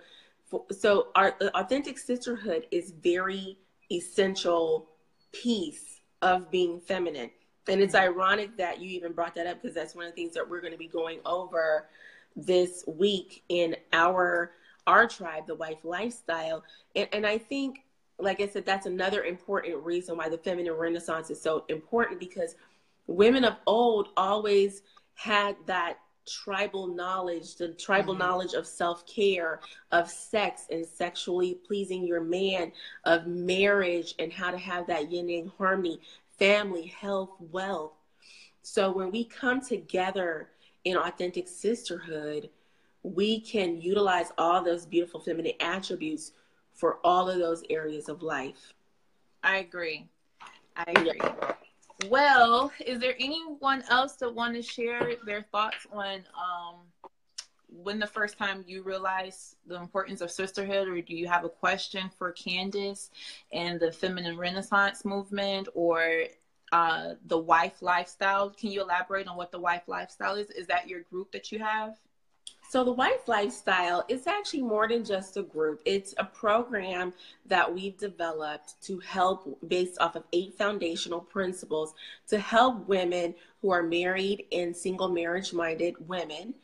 so 0.71 1.07
our 1.15 1.35
uh, 1.41 1.49
authentic 1.55 1.97
sisterhood 1.97 2.67
is 2.71 2.91
very 2.91 3.57
essential 3.91 4.89
piece 5.31 6.01
of 6.21 6.49
being 6.51 6.79
feminine. 6.79 7.29
And 7.67 7.81
it's 7.81 7.95
ironic 7.95 8.57
that 8.57 8.79
you 8.79 8.89
even 8.91 9.11
brought 9.11 9.35
that 9.35 9.47
up 9.47 9.61
because 9.61 9.75
that's 9.75 9.95
one 9.95 10.05
of 10.05 10.11
the 10.11 10.15
things 10.15 10.33
that 10.35 10.47
we're 10.47 10.61
going 10.61 10.73
to 10.73 10.77
be 10.77 10.87
going 10.87 11.19
over 11.25 11.87
this 12.35 12.83
week 12.87 13.43
in 13.49 13.75
our 13.93 14.51
our 14.87 15.07
tribe 15.07 15.47
the 15.47 15.55
wife 15.55 15.83
lifestyle. 15.83 16.63
And, 16.95 17.07
and 17.11 17.25
i 17.25 17.37
think 17.37 17.84
like 18.19 18.41
I 18.41 18.47
said, 18.47 18.65
that's 18.65 18.85
another 18.85 19.23
important 19.23 19.83
reason 19.83 20.17
why 20.17 20.29
the 20.29 20.37
feminine 20.37 20.73
renaissance 20.73 21.29
is 21.29 21.41
so 21.41 21.65
important 21.69 22.19
because 22.19 22.55
women 23.07 23.43
of 23.43 23.55
old 23.67 24.09
always 24.15 24.83
had 25.15 25.55
that 25.65 25.99
tribal 26.25 26.87
knowledge, 26.87 27.55
the 27.55 27.69
tribal 27.69 28.13
mm-hmm. 28.13 28.23
knowledge 28.23 28.53
of 28.53 28.65
self 28.65 29.05
care, 29.05 29.59
of 29.91 30.09
sex 30.09 30.65
and 30.71 30.85
sexually 30.85 31.55
pleasing 31.67 32.05
your 32.05 32.21
man, 32.21 32.71
of 33.05 33.27
marriage 33.27 34.15
and 34.19 34.31
how 34.31 34.51
to 34.51 34.57
have 34.57 34.87
that 34.87 35.11
yin 35.11 35.29
yang 35.29 35.51
harmony, 35.57 35.99
family, 36.37 36.87
health, 36.87 37.31
wealth. 37.51 37.93
So 38.61 38.91
when 38.91 39.11
we 39.11 39.25
come 39.25 39.61
together 39.61 40.49
in 40.85 40.97
authentic 40.97 41.47
sisterhood, 41.47 42.49
we 43.03 43.39
can 43.39 43.79
utilize 43.79 44.31
all 44.37 44.63
those 44.63 44.85
beautiful 44.85 45.19
feminine 45.19 45.53
attributes 45.59 46.31
for 46.75 46.99
all 47.03 47.29
of 47.29 47.39
those 47.39 47.63
areas 47.69 48.09
of 48.09 48.21
life. 48.21 48.73
I 49.43 49.57
agree. 49.57 50.07
I 50.75 50.83
agree. 50.87 51.19
Yeah. 51.21 51.53
Well, 52.09 52.71
is 52.85 52.99
there 52.99 53.15
anyone 53.19 53.83
else 53.89 54.13
that 54.17 54.33
want 54.33 54.53
to 54.55 54.61
share 54.61 55.15
their 55.25 55.43
thoughts 55.43 55.87
on 55.93 56.23
um, 56.35 56.81
when 57.69 57.99
the 57.99 58.07
first 58.07 58.37
time 58.37 58.63
you 58.67 58.83
realized 58.83 59.55
the 59.65 59.75
importance 59.75 60.21
of 60.21 60.29
sisterhood, 60.29 60.87
or 60.87 61.01
do 61.01 61.15
you 61.15 61.27
have 61.27 61.45
a 61.45 61.49
question 61.49 62.09
for 62.17 62.33
Candice 62.33 63.09
and 63.53 63.79
the 63.79 63.91
feminine 63.91 64.37
renaissance 64.37 65.05
movement, 65.05 65.69
or 65.73 66.25
uh, 66.73 67.13
the 67.27 67.37
wife 67.37 67.81
lifestyle? 67.81 68.49
Can 68.49 68.71
you 68.71 68.81
elaborate 68.81 69.27
on 69.27 69.37
what 69.37 69.51
the 69.51 69.59
wife 69.59 69.83
lifestyle 69.87 70.35
is? 70.35 70.49
Is 70.51 70.67
that 70.67 70.89
your 70.89 71.01
group 71.01 71.31
that 71.31 71.51
you 71.51 71.59
have? 71.59 71.95
So, 72.67 72.83
the 72.83 72.91
Wife 72.91 73.27
Lifestyle 73.27 74.03
is 74.09 74.27
actually 74.27 74.63
more 74.63 74.87
than 74.87 75.05
just 75.05 75.37
a 75.37 75.43
group. 75.43 75.81
It's 75.85 76.13
a 76.17 76.25
program 76.25 77.13
that 77.45 77.73
we've 77.73 77.95
developed 77.97 78.81
to 78.83 78.99
help, 78.99 79.57
based 79.67 79.99
off 80.01 80.15
of 80.15 80.23
eight 80.33 80.55
foundational 80.57 81.21
principles, 81.21 81.93
to 82.27 82.39
help 82.39 82.87
women 82.87 83.35
who 83.61 83.69
are 83.69 83.83
married 83.83 84.45
and 84.51 84.75
single 84.75 85.07
marriage 85.07 85.53
minded 85.53 85.95
women 86.07 86.55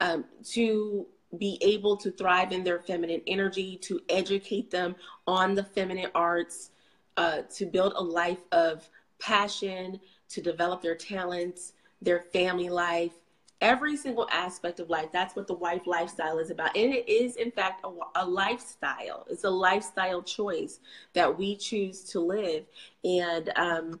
um, 0.00 0.24
to 0.44 1.06
be 1.38 1.58
able 1.60 1.96
to 1.98 2.10
thrive 2.10 2.52
in 2.52 2.64
their 2.64 2.80
feminine 2.80 3.22
energy, 3.26 3.76
to 3.76 4.00
educate 4.08 4.70
them 4.70 4.96
on 5.26 5.54
the 5.54 5.62
feminine 5.62 6.10
arts, 6.14 6.70
uh, 7.16 7.42
to 7.54 7.66
build 7.66 7.92
a 7.96 8.02
life 8.02 8.42
of 8.50 8.88
passion, 9.20 10.00
to 10.30 10.40
develop 10.40 10.82
their 10.82 10.96
talents, 10.96 11.74
their 12.02 12.20
family 12.20 12.68
life 12.68 13.12
every 13.60 13.96
single 13.96 14.28
aspect 14.30 14.80
of 14.80 14.88
life. 14.88 15.08
That's 15.12 15.36
what 15.36 15.46
the 15.46 15.54
wife 15.54 15.86
lifestyle 15.86 16.38
is 16.38 16.50
about. 16.50 16.76
And 16.76 16.92
it 16.92 17.08
is, 17.08 17.36
in 17.36 17.50
fact, 17.50 17.84
a, 17.84 17.90
a, 18.20 18.26
lifestyle. 18.26 19.26
It's 19.28 19.44
a 19.44 19.50
lifestyle 19.50 20.22
choice 20.22 20.80
that 21.12 21.36
we 21.36 21.56
choose 21.56 22.04
to 22.04 22.20
live. 22.20 22.64
And, 23.04 23.50
um, 23.56 24.00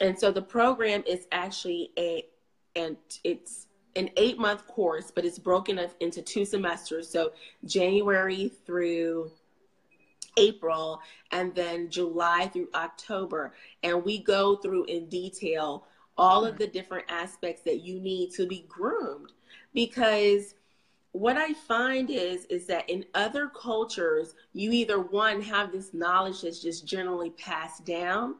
and 0.00 0.18
so 0.18 0.30
the 0.30 0.42
program 0.42 1.02
is 1.06 1.26
actually 1.32 1.90
a, 1.98 2.24
and 2.76 2.96
it's 3.24 3.66
an 3.96 4.10
eight 4.16 4.38
month 4.38 4.66
course, 4.66 5.10
but 5.14 5.24
it's 5.24 5.38
broken 5.38 5.78
up 5.78 5.90
into 6.00 6.22
two 6.22 6.44
semesters. 6.44 7.08
So 7.08 7.32
January 7.64 8.50
through 8.66 9.30
April 10.36 11.00
and 11.30 11.54
then 11.54 11.90
July 11.90 12.50
through 12.52 12.68
October. 12.74 13.54
And 13.82 14.04
we 14.04 14.18
go 14.18 14.56
through 14.56 14.84
in 14.84 15.06
detail 15.06 15.86
all 16.16 16.44
of 16.44 16.58
the 16.58 16.66
different 16.66 17.04
aspects 17.08 17.62
that 17.62 17.82
you 17.82 18.00
need 18.00 18.30
to 18.32 18.46
be 18.46 18.64
groomed. 18.68 19.32
Because 19.72 20.54
what 21.12 21.36
i 21.36 21.52
find 21.52 22.10
is 22.10 22.44
is 22.46 22.66
that 22.66 22.90
in 22.90 23.04
other 23.14 23.46
cultures 23.46 24.34
you 24.52 24.72
either 24.72 24.98
one 24.98 25.40
have 25.40 25.70
this 25.70 25.94
knowledge 25.94 26.42
that's 26.42 26.60
just 26.60 26.84
generally 26.84 27.30
passed 27.30 27.84
down 27.84 28.34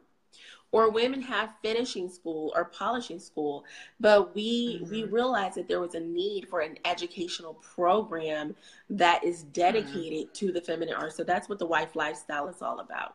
or 0.74 0.90
women 0.90 1.22
have 1.22 1.50
finishing 1.62 2.08
school 2.08 2.52
or 2.56 2.64
polishing 2.64 3.20
school. 3.20 3.64
But 4.00 4.34
we 4.34 4.80
mm-hmm. 4.80 4.90
we 4.90 5.04
realized 5.04 5.54
that 5.54 5.68
there 5.68 5.80
was 5.80 5.94
a 5.94 6.00
need 6.00 6.48
for 6.48 6.62
an 6.62 6.76
educational 6.84 7.54
program 7.54 8.56
that 8.90 9.22
is 9.22 9.44
dedicated 9.44 10.26
mm-hmm. 10.26 10.46
to 10.46 10.52
the 10.52 10.60
feminine 10.60 10.96
art 10.96 11.12
so 11.12 11.22
that's 11.22 11.48
what 11.48 11.60
the 11.60 11.66
wife 11.66 11.94
lifestyle 11.94 12.48
is 12.48 12.60
all 12.60 12.80
about. 12.80 13.14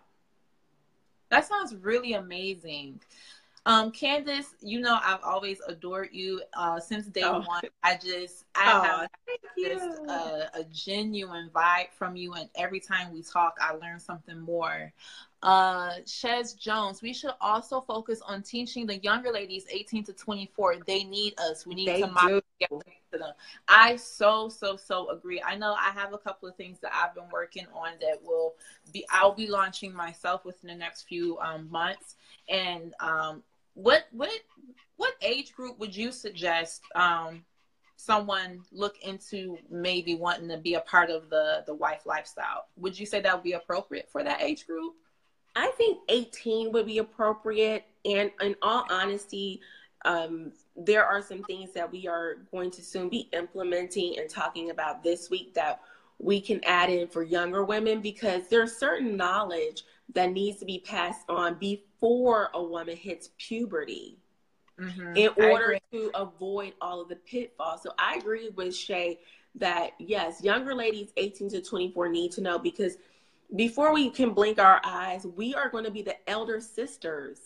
That 1.32 1.46
sounds 1.46 1.76
really 1.76 2.14
amazing 2.14 3.02
um, 3.66 3.92
Candice, 3.92 4.54
you 4.62 4.80
know 4.80 5.00
I've 5.04 5.24
always 5.24 5.60
adored 5.68 6.10
you 6.12 6.42
uh, 6.54 6.80
since 6.80 7.08
day 7.08 7.22
oh. 7.24 7.42
one. 7.42 7.62
I 7.84 7.98
just 7.98 8.46
I 8.56 8.72
oh, 8.74 8.82
have 8.84 9.10
this 9.58 9.82
uh, 10.08 10.46
a 10.54 10.64
genuine 10.72 11.50
vibe 11.54 11.92
from 11.92 12.16
you, 12.16 12.34
and 12.34 12.50
every 12.56 12.80
time 12.80 13.14
we 13.14 13.22
talk, 13.22 13.58
I 13.62 13.74
learn 13.74 14.00
something 14.00 14.40
more. 14.40 14.92
Uh, 15.42 15.92
Shez 16.06 16.58
Jones, 16.58 17.02
we 17.02 17.14
should 17.14 17.32
also 17.40 17.80
focus 17.82 18.22
on 18.22 18.44
teaching 18.44 18.86
the 18.86 18.98
younger 18.98 19.32
ladies, 19.32 19.66
18 19.70 20.04
to 20.06 20.14
24. 20.14 20.78
They 20.86 21.06
need 21.06 21.40
us. 21.40 21.66
We 21.66 21.76
need 21.76 21.88
they 21.88 22.02
to 22.02 22.08
model 22.08 22.42
to 23.12 23.18
them. 23.18 23.34
I 23.68 23.96
so 23.96 24.50
so 24.50 24.76
so 24.76 25.10
agree. 25.10 25.42
I 25.46 25.56
know 25.56 25.74
I 25.74 25.92
have 25.92 26.14
a 26.14 26.18
couple 26.18 26.50
of 26.50 26.56
things 26.56 26.80
that 26.82 26.92
I've 26.94 27.16
been 27.16 27.30
working 27.32 27.66
on 27.74 27.92
that 28.02 28.22
will 28.24 28.56
be 28.92 29.06
I'll 29.10 29.34
be 29.34 29.48
launching 29.48 29.94
myself 29.94 30.46
within 30.46 30.70
the 30.70 30.76
next 30.76 31.04
few 31.04 31.38
um, 31.40 31.70
months, 31.70 32.16
and 32.48 32.94
um, 33.00 33.44
what 33.82 34.06
what 34.12 34.30
what 34.98 35.14
age 35.22 35.54
group 35.54 35.80
would 35.80 35.96
you 35.96 36.12
suggest 36.12 36.82
um, 36.96 37.46
someone 37.96 38.62
look 38.72 38.96
into 39.02 39.58
maybe 39.70 40.16
wanting 40.16 40.50
to 40.50 40.58
be 40.58 40.74
a 40.74 40.82
part 40.82 41.10
of 41.10 41.30
the 41.30 41.64
the 41.66 41.74
wife 41.74 42.06
lifestyle? 42.06 42.66
Would 42.78 43.00
you 43.00 43.06
say 43.06 43.22
that 43.22 43.34
would 43.34 43.44
be 43.44 43.54
appropriate 43.54 44.10
for 44.12 44.24
that 44.24 44.42
age 44.42 44.68
group? 44.68 44.96
I 45.56 45.72
think 45.78 46.00
18 46.10 46.72
would 46.74 46.86
be 46.86 47.00
appropriate. 47.00 47.86
And 48.06 48.32
in 48.42 48.56
all 48.62 48.86
honesty, 48.90 49.62
um, 50.06 50.52
there 50.76 51.06
are 51.06 51.22
some 51.22 51.44
things 51.44 51.74
that 51.74 51.92
we 51.92 52.08
are 52.08 52.46
going 52.52 52.72
to 52.72 52.84
soon 52.84 53.10
be 53.10 53.30
implementing 53.34 54.20
and 54.20 54.30
talking 54.30 54.70
about 54.70 55.04
this 55.04 55.30
week 55.30 55.54
that 55.56 55.82
we 56.20 56.40
can 56.40 56.62
add 56.66 56.90
in 56.90 57.08
for 57.08 57.24
younger 57.24 57.64
women 57.64 58.02
because 58.02 58.48
there's 58.50 58.78
certain 58.78 59.18
knowledge 59.18 59.84
that 60.14 60.32
needs 60.32 60.60
to 60.60 60.66
be 60.66 60.80
passed 60.80 61.24
on 61.30 61.56
before 61.56 61.89
a 62.02 62.64
woman 62.64 62.96
hits 62.96 63.30
puberty 63.38 64.18
mm-hmm. 64.80 65.16
in 65.16 65.30
order 65.38 65.78
to 65.92 66.12
avoid 66.16 66.74
all 66.82 67.02
of 67.02 67.10
the 67.10 67.16
pitfalls. 67.16 67.84
So 67.84 67.92
I 67.98 68.16
agree 68.16 68.50
with 68.50 68.76
Shay 68.76 69.20
that 69.56 69.92
yes, 70.00 70.44
younger 70.44 70.74
ladies 70.74 71.12
18 71.18 71.50
to 71.50 71.62
24 71.62 72.10
need 72.10 72.32
to 72.34 72.42
know 72.42 72.60
because 72.60 72.98
before 73.56 73.94
we 73.94 74.10
can 74.10 74.34
blink 74.34 74.60
our 74.60 74.80
eyes, 74.84 75.26
we 75.36 75.56
are 75.56 75.70
going 75.70 75.84
to 75.84 75.92
be 75.92 76.02
the 76.02 76.30
elder 76.30 76.62
sisters 76.62 77.40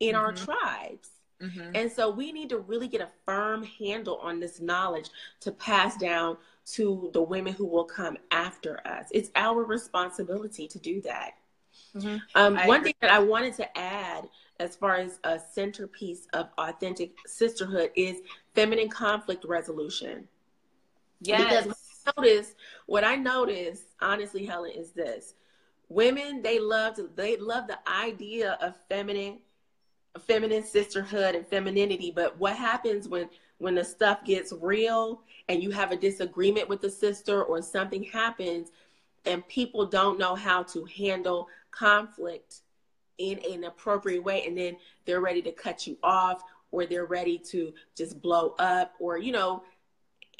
in 0.00 0.14
mm-hmm. 0.14 0.24
our 0.24 0.32
tribes. 0.32 1.10
Mm-hmm. 1.40 1.70
And 1.74 1.92
so 1.92 2.10
we 2.10 2.32
need 2.32 2.48
to 2.50 2.58
really 2.58 2.88
get 2.88 3.00
a 3.00 3.08
firm 3.26 3.62
handle 3.78 4.16
on 4.22 4.40
this 4.40 4.60
knowledge 4.60 5.10
to 5.40 5.52
pass 5.52 5.96
down 5.96 6.38
to 6.72 7.10
the 7.12 7.22
women 7.22 7.52
who 7.52 7.66
will 7.66 7.84
come 7.84 8.16
after 8.30 8.86
us. 8.86 9.08
It's 9.12 9.30
our 9.36 9.62
responsibility 9.64 10.66
to 10.68 10.78
do 10.78 11.00
that. 11.02 11.32
Mm-hmm. 11.96 12.16
Um, 12.34 12.54
one 12.66 12.80
agree. 12.80 12.92
thing 12.92 12.94
that 13.00 13.10
I 13.10 13.18
wanted 13.18 13.54
to 13.54 13.78
add 13.78 14.28
as 14.60 14.76
far 14.76 14.96
as 14.96 15.18
a 15.24 15.38
centerpiece 15.52 16.26
of 16.32 16.48
authentic 16.58 17.12
sisterhood 17.26 17.90
is 17.96 18.18
feminine 18.54 18.88
conflict 18.88 19.44
resolution. 19.44 20.28
Yes. 21.20 21.64
Because 21.64 22.12
notice 22.16 22.54
what 22.86 23.04
I 23.04 23.16
notice, 23.16 23.82
honestly, 24.00 24.44
Helen, 24.44 24.72
is 24.72 24.92
this: 24.92 25.34
women 25.88 26.42
they 26.42 26.58
love 26.58 26.96
to, 26.96 27.10
they 27.14 27.36
love 27.36 27.66
the 27.66 27.78
idea 27.88 28.58
of 28.60 28.74
feminine, 28.88 29.38
feminine 30.20 30.64
sisterhood 30.64 31.34
and 31.34 31.46
femininity. 31.46 32.12
But 32.14 32.38
what 32.38 32.56
happens 32.56 33.08
when 33.08 33.28
when 33.58 33.74
the 33.74 33.84
stuff 33.84 34.24
gets 34.24 34.52
real 34.60 35.22
and 35.48 35.62
you 35.62 35.70
have 35.70 35.92
a 35.92 35.96
disagreement 35.96 36.68
with 36.68 36.82
the 36.82 36.90
sister 36.90 37.42
or 37.42 37.62
something 37.62 38.02
happens? 38.02 38.70
and 39.26 39.46
people 39.48 39.84
don't 39.84 40.18
know 40.18 40.34
how 40.34 40.62
to 40.62 40.84
handle 40.84 41.48
conflict 41.76 42.60
in 43.18 43.38
an 43.50 43.64
appropriate 43.64 44.22
way 44.22 44.46
and 44.46 44.56
then 44.56 44.76
they're 45.04 45.20
ready 45.20 45.42
to 45.42 45.52
cut 45.52 45.86
you 45.86 45.96
off 46.02 46.42
or 46.70 46.84
they're 46.86 47.06
ready 47.06 47.38
to 47.38 47.72
just 47.96 48.20
blow 48.20 48.54
up 48.58 48.92
or 49.00 49.18
you 49.18 49.32
know 49.32 49.62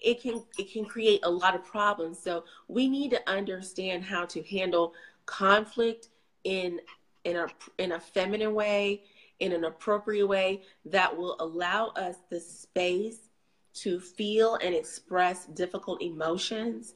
it 0.03 0.21
can 0.21 0.43
it 0.59 0.71
can 0.71 0.85
create 0.85 1.21
a 1.23 1.31
lot 1.31 1.55
of 1.55 1.65
problems 1.65 2.19
so 2.19 2.45
we 2.69 2.89
need 2.89 3.11
to 3.11 3.31
understand 3.31 4.05
how 4.05 4.25
to 4.27 4.43
handle 4.43 4.93
conflict 5.25 6.09
in 6.45 6.79
in 7.25 7.37
a 7.37 7.47
in 7.79 7.93
a 7.93 8.01
feminine 8.01 8.55
way 8.55 9.03
in 9.41 9.53
an 9.53 9.65
appropriate 9.65 10.27
way 10.27 10.63
that 10.85 11.15
will 11.15 11.37
allow 11.41 11.89
us 11.89 12.17
the 12.31 12.41
space 12.41 13.31
to 13.75 14.01
feel 14.01 14.55
and 14.57 14.75
express 14.75 15.47
difficult 15.47 16.01
emotions 16.01 16.95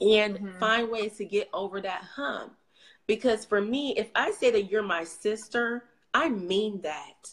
and 0.00 0.36
mm-hmm. 0.36 0.58
find 0.58 0.90
ways 0.90 1.16
to 1.16 1.24
get 1.24 1.48
over 1.52 1.80
that 1.80 2.02
hump. 2.02 2.52
Because 3.06 3.44
for 3.44 3.60
me, 3.60 3.94
if 3.96 4.10
I 4.14 4.32
say 4.32 4.50
that 4.50 4.70
you're 4.70 4.82
my 4.82 5.04
sister, 5.04 5.84
I 6.12 6.28
mean 6.28 6.80
that. 6.82 7.30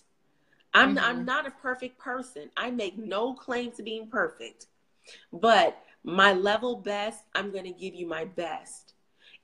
I'm 0.73 0.95
mm-hmm. 0.95 1.05
I'm 1.05 1.25
not 1.25 1.47
a 1.47 1.51
perfect 1.51 1.97
person. 1.97 2.49
I 2.57 2.71
make 2.71 2.97
no 2.97 3.33
claim 3.33 3.71
to 3.73 3.83
being 3.83 4.07
perfect. 4.07 4.67
But 5.31 5.77
my 6.03 6.33
level 6.33 6.77
best, 6.77 7.23
I'm 7.35 7.51
going 7.51 7.65
to 7.65 7.71
give 7.71 7.93
you 7.93 8.07
my 8.07 8.25
best. 8.25 8.93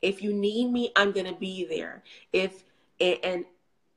If 0.01 0.21
you 0.21 0.33
need 0.33 0.71
me, 0.71 0.91
I'm 0.95 1.11
going 1.11 1.25
to 1.25 1.39
be 1.39 1.65
there. 1.65 2.03
If 2.31 2.63
and, 2.99 3.19
and 3.23 3.45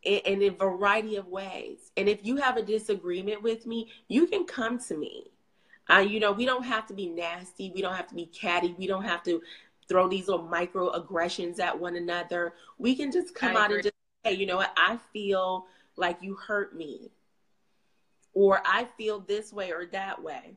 in 0.05 0.43
a 0.43 0.49
variety 0.49 1.17
of 1.17 1.29
ways. 1.29 1.93
And 1.97 2.09
if 2.09 2.25
you 2.25 2.37
have 2.37 2.57
a 2.57 2.63
disagreement 2.63 3.43
with 3.43 3.67
me, 3.67 3.91
you 4.09 4.27
can 4.27 4.45
come 4.45 4.79
to 4.81 4.97
me. 4.97 5.31
Uh, 5.91 5.99
you 5.99 6.21
know, 6.21 6.33
we 6.33 6.45
don't 6.45 6.65
have 6.65 6.87
to 6.87 6.95
be 6.95 7.09
nasty. 7.09 7.71
We 7.75 7.83
don't 7.83 7.95
have 7.95 8.09
to 8.09 8.15
be 8.15 8.27
catty. 8.27 8.75
We 8.79 8.87
don't 8.87 9.05
have 9.05 9.23
to 9.25 9.43
throw 9.89 10.09
these 10.09 10.29
little 10.29 10.47
microaggressions 10.47 11.59
at 11.61 11.79
one 11.79 11.97
another. 11.97 12.55
We 12.79 12.95
can 12.95 13.13
just 13.13 13.35
come 13.35 13.57
out 13.57 13.73
and 13.73 13.83
just 13.83 13.95
say, 14.25 14.33
you 14.33 14.47
know 14.47 14.57
what, 14.57 14.73
I 14.77 14.99
feel 15.13 15.67
like 15.97 16.19
you 16.23 16.35
hurt 16.35 16.75
me. 16.77 17.11
Or 18.35 18.63
I 18.65 18.89
feel 18.97 19.21
this 19.21 19.53
way 19.53 19.73
or 19.73 19.87
that 19.93 20.23
way. 20.23 20.57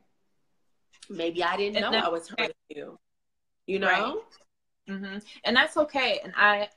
Maybe 1.10 1.44
I 1.44 1.56
didn't 1.56 1.80
know 1.80 1.98
I 1.98 2.08
was 2.08 2.28
hurting 2.28 2.54
you. 2.68 2.98
You 3.66 3.78
know? 3.80 3.88
Right. 3.88 4.14
Mm-hmm. 4.88 5.18
And 5.44 5.56
that's 5.56 5.76
okay. 5.76 6.20
And 6.22 6.32
I 6.36 6.68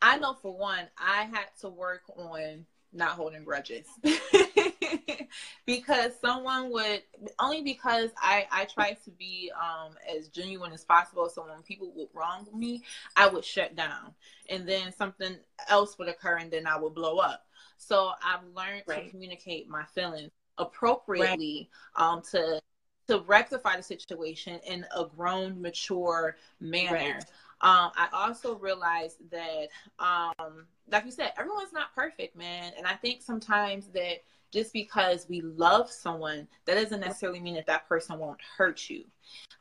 I 0.00 0.18
know 0.18 0.34
for 0.34 0.56
one, 0.56 0.86
I 0.98 1.28
had 1.32 1.46
to 1.60 1.68
work 1.68 2.02
on 2.16 2.66
not 2.92 3.10
holding 3.10 3.44
grudges. 3.44 3.86
because 5.66 6.12
someone 6.20 6.70
would 6.70 7.02
only 7.38 7.62
because 7.62 8.10
I 8.18 8.46
I 8.50 8.64
try 8.66 8.92
to 9.04 9.10
be 9.10 9.50
um 9.60 9.94
as 10.14 10.28
genuine 10.28 10.72
as 10.72 10.84
possible. 10.84 11.28
So 11.28 11.46
when 11.46 11.62
people 11.62 11.92
would 11.96 12.08
wrong 12.14 12.46
me, 12.54 12.82
I 13.16 13.28
would 13.28 13.44
shut 13.44 13.76
down, 13.76 14.14
and 14.48 14.68
then 14.68 14.92
something 14.92 15.36
else 15.68 15.98
would 15.98 16.08
occur, 16.08 16.36
and 16.36 16.50
then 16.50 16.66
I 16.66 16.78
would 16.78 16.94
blow 16.94 17.18
up. 17.18 17.46
So 17.78 18.12
I've 18.24 18.44
learned 18.54 18.84
right. 18.86 19.04
to 19.04 19.10
communicate 19.10 19.68
my 19.68 19.84
feelings 19.94 20.30
appropriately 20.58 21.70
right. 21.96 22.04
um 22.04 22.22
to 22.30 22.60
to 23.08 23.20
rectify 23.26 23.76
the 23.76 23.82
situation 23.82 24.60
in 24.66 24.86
a 24.96 25.06
grown, 25.06 25.60
mature 25.60 26.36
manner. 26.60 27.14
Right. 27.14 27.24
Um, 27.62 27.92
I 27.96 28.08
also 28.12 28.56
realized 28.56 29.18
that, 29.30 29.68
um, 29.98 30.66
like 30.90 31.04
you 31.04 31.12
said, 31.12 31.32
everyone's 31.38 31.72
not 31.72 31.94
perfect, 31.94 32.36
man. 32.36 32.72
And 32.76 32.86
I 32.86 32.94
think 32.94 33.22
sometimes 33.22 33.86
that 33.88 34.24
just 34.52 34.72
because 34.72 35.26
we 35.28 35.40
love 35.40 35.90
someone, 35.90 36.48
that 36.66 36.74
doesn't 36.74 37.00
necessarily 37.00 37.40
mean 37.40 37.54
that 37.54 37.66
that 37.66 37.88
person 37.88 38.18
won't 38.18 38.40
hurt 38.56 38.90
you. 38.90 39.04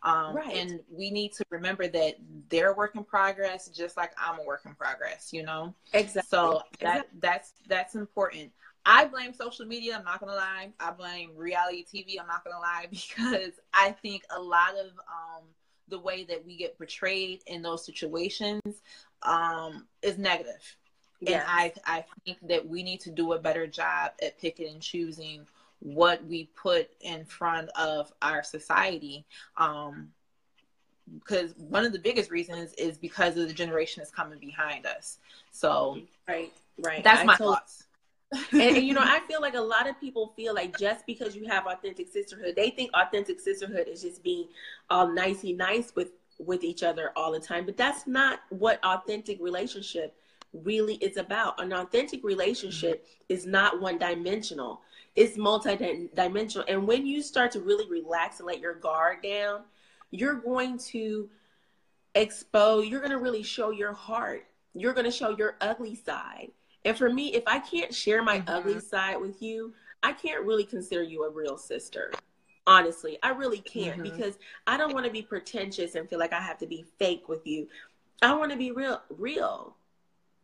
Um, 0.04 0.36
right. 0.36 0.56
And 0.56 0.80
we 0.90 1.12
need 1.12 1.32
to 1.34 1.46
remember 1.52 1.88
that 1.88 2.16
they're 2.50 2.72
a 2.72 2.76
work 2.76 2.96
in 2.96 3.04
progress, 3.04 3.70
just 3.70 3.98
like 3.98 4.12
I'm 4.18 4.40
a 4.40 4.46
work 4.46 4.62
in 4.66 4.74
progress. 4.74 5.32
You 5.32 5.44
know. 5.44 5.74
Exactly. 5.94 6.28
So 6.28 6.64
that 6.80 6.96
exactly. 6.96 7.20
that's 7.22 7.54
that's 7.68 7.96
important. 7.96 8.52
I 8.86 9.06
blame 9.06 9.34
social 9.34 9.66
media. 9.66 9.96
I'm 9.98 10.04
not 10.04 10.20
gonna 10.20 10.34
lie. 10.34 10.72
I 10.80 10.92
blame 10.92 11.32
reality 11.36 11.86
TV. 11.86 12.20
I'm 12.20 12.28
not 12.28 12.44
gonna 12.44 12.60
lie 12.60 12.88
because 12.90 13.60
I 13.74 13.92
think 13.92 14.24
a 14.36 14.42
lot 14.42 14.72
of 14.72 14.88
um, 14.88 15.44
the 15.88 16.00
way 16.00 16.24
that 16.24 16.46
we 16.46 16.56
get 16.58 16.78
portrayed 16.78 17.42
in 17.48 17.62
those 17.62 17.86
situations 17.86 18.82
um, 19.24 19.88
is 20.02 20.18
negative. 20.18 20.78
And 21.28 21.44
I, 21.46 21.72
I 21.86 22.04
think 22.26 22.40
that 22.48 22.68
we 22.68 22.82
need 22.82 23.00
to 23.02 23.12
do 23.12 23.34
a 23.34 23.40
better 23.40 23.68
job 23.68 24.12
at 24.24 24.40
picking 24.40 24.70
and 24.70 24.82
choosing 24.82 25.46
what 25.80 26.24
we 26.26 26.50
put 26.56 26.90
in 27.02 27.26
front 27.26 27.70
of 27.78 28.12
our 28.22 28.44
society. 28.44 29.26
Um, 29.58 30.12
because 31.20 31.54
one 31.58 31.86
of 31.86 31.92
the 31.92 32.00
biggest 32.00 32.32
reasons 32.32 32.74
is 32.74 32.98
because 32.98 33.38
of 33.38 33.48
the 33.48 33.54
generation 33.54 34.02
that's 34.02 34.12
coming 34.12 34.40
behind 34.40 34.86
us. 34.86 35.18
So, 35.52 36.00
right, 36.28 36.54
right. 36.80 37.04
That's 37.04 37.26
my 37.26 37.36
told, 37.36 37.56
thoughts 37.56 37.84
and, 38.32 38.62
and, 38.78 38.86
you 38.86 38.94
know, 38.94 39.02
I 39.04 39.20
feel 39.28 39.42
like 39.42 39.56
a 39.56 39.62
lot 39.62 39.90
of 39.90 40.00
people 40.00 40.34
feel 40.36 40.54
like 40.54 40.78
just 40.78 41.06
because 41.06 41.36
you 41.36 41.48
have 41.48 41.68
authentic 41.68 42.08
sisterhood, 42.08 42.56
they 42.56 42.70
think 42.70 42.92
authentic 42.94 43.40
sisterhood 43.40 43.88
is 43.88 44.02
just 44.02 44.24
being 44.24 44.48
all 44.90 45.08
nicey 45.12 45.54
nice 45.54 45.94
with 45.96 46.12
with 46.40 46.64
each 46.64 46.82
other 46.82 47.12
all 47.16 47.32
the 47.32 47.40
time. 47.40 47.66
But 47.66 47.78
that's 47.78 48.08
not 48.08 48.40
what 48.50 48.84
authentic 48.84 49.40
relationship 49.40 50.16
really 50.54 50.96
is 50.96 51.18
about. 51.18 51.62
An 51.62 51.72
authentic 51.74 52.24
relationship 52.24 53.04
mm-hmm. 53.04 53.34
is 53.34 53.46
not 53.46 53.80
one 53.80 53.98
dimensional. 53.98 54.82
It's 55.16 55.38
multi-dimensional. 55.38 56.66
And 56.68 56.88
when 56.88 57.06
you 57.06 57.22
start 57.22 57.52
to 57.52 57.60
really 57.60 57.88
relax 57.90 58.40
and 58.40 58.48
let 58.48 58.60
your 58.60 58.76
guard 58.76 59.22
down, 59.22 59.62
you're 60.10 60.36
going 60.36 60.78
to 60.78 61.30
expose, 62.16 62.88
you're 62.88 63.02
going 63.02 63.12
to 63.12 63.20
really 63.20 63.44
show 63.44 63.72
your 63.72 63.94
heart. 63.94 64.46
You're 64.74 64.94
going 64.94 65.06
to 65.06 65.12
show 65.12 65.36
your 65.38 65.58
ugly 65.60 65.96
side 65.96 66.52
and 66.86 66.98
for 66.98 67.10
me, 67.10 67.34
if 67.34 67.44
I 67.48 67.60
can't 67.60 67.94
share 67.94 68.24
my 68.24 68.40
mm-hmm. 68.40 68.50
ugly 68.50 68.80
side 68.80 69.20
with 69.20 69.42
you, 69.42 69.74
I 70.04 70.14
can't 70.14 70.46
really 70.46 70.64
consider 70.64 71.04
you 71.04 71.24
a 71.24 71.30
real 71.30 71.58
sister. 71.58 72.12
Honestly, 72.68 73.18
I 73.24 73.30
really 73.30 73.60
can't 73.60 74.02
mm-hmm. 74.02 74.16
because 74.16 74.38
I 74.68 74.78
don't 74.78 74.94
want 74.94 75.06
to 75.06 75.12
be 75.12 75.22
pretentious 75.22 75.96
and 75.96 76.10
feel 76.10 76.20
like 76.20 76.34
I 76.34 76.42
have 76.42 76.58
to 76.60 76.68
be 76.68 76.86
fake 77.00 77.28
with 77.28 77.46
you. 77.46 77.68
I 78.22 78.34
want 78.36 78.52
to 78.52 78.58
be 78.58 78.72
real, 78.72 79.02
real, 79.18 79.76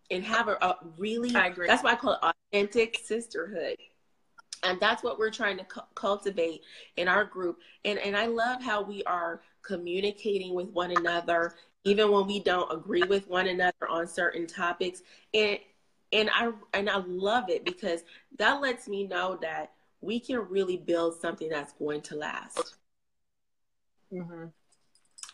and 0.10 0.24
have 0.24 0.48
a, 0.48 0.58
a 0.62 0.78
really. 0.98 1.36
I 1.36 1.48
agree. 1.48 1.68
That's 1.68 1.84
why 1.84 1.92
I 1.92 1.96
call 1.96 2.14
it 2.14 2.34
authentic 2.54 3.00
sisterhood 3.04 3.78
and 4.64 4.80
that's 4.80 5.04
what 5.04 5.20
we're 5.20 5.32
trying 5.32 5.58
to 5.58 5.64
cu- 5.66 5.82
cultivate 5.96 6.62
in 6.98 7.08
our 7.08 7.24
group 7.24 7.60
and 7.86 8.00
and 8.00 8.16
i 8.16 8.26
love 8.26 8.62
how 8.62 8.82
we 8.82 9.04
are 9.04 9.42
communicating 9.62 10.54
with 10.54 10.70
one 10.70 10.92
another 10.92 11.56
even 11.84 12.12
when 12.12 12.28
we 12.28 12.40
don't 12.40 12.72
agree 12.72 13.04
with 13.04 13.28
one 13.28 13.48
another 13.48 13.88
on 13.90 14.08
certain 14.08 14.48
topics 14.48 15.04
and 15.34 15.60
and 16.14 16.30
I 16.34 16.52
and 16.74 16.90
I 16.90 16.98
love 16.98 17.50
it 17.50 17.66
because 17.66 18.04
that 18.38 18.62
lets 18.62 18.88
me 18.88 19.06
know 19.08 19.38
that 19.42 19.74
we 20.02 20.20
can 20.20 20.40
really 20.50 20.78
build 20.78 21.20
something 21.20 21.50
that's 21.50 21.74
going 21.74 22.02
to 22.02 22.16
last. 22.16 22.76
Mm-hmm. 24.14 24.46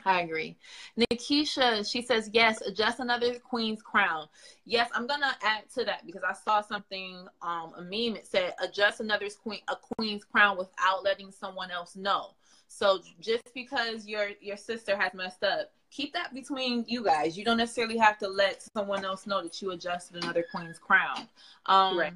I 0.05 0.21
agree. 0.21 0.57
Nikisha, 0.99 1.89
she 1.89 2.01
says, 2.01 2.29
yes, 2.33 2.61
adjust 2.61 2.99
another 2.99 3.39
queen's 3.39 3.81
crown. 3.81 4.27
Yes, 4.65 4.89
I'm 4.93 5.07
gonna 5.07 5.35
add 5.41 5.69
to 5.75 5.85
that 5.85 6.05
because 6.05 6.23
I 6.27 6.33
saw 6.33 6.61
something, 6.61 7.25
um, 7.41 7.73
a 7.77 7.81
meme. 7.81 8.17
It 8.17 8.27
said, 8.27 8.53
adjust 8.61 8.99
another 8.99 9.27
queen, 9.29 9.61
a 9.69 9.75
queen's 9.75 10.25
crown 10.25 10.57
without 10.57 11.03
letting 11.03 11.31
someone 11.31 11.71
else 11.71 11.95
know. 11.95 12.31
So 12.67 12.99
just 13.21 13.53
because 13.53 14.05
your 14.07 14.29
your 14.41 14.57
sister 14.57 14.97
has 14.97 15.13
messed 15.13 15.43
up, 15.43 15.71
keep 15.93 16.13
that 16.13 16.33
between 16.33 16.83
you 16.87 17.03
guys. 17.03 17.37
You 17.37 17.45
don't 17.45 17.57
necessarily 17.57 17.97
have 17.97 18.17
to 18.19 18.27
let 18.27 18.67
someone 18.75 19.05
else 19.05 19.27
know 19.27 19.41
that 19.43 19.61
you 19.61 19.71
adjusted 19.71 20.23
another 20.23 20.45
queen's 20.51 20.79
crown. 20.79 21.27
Um, 21.67 21.97
right. 21.97 22.13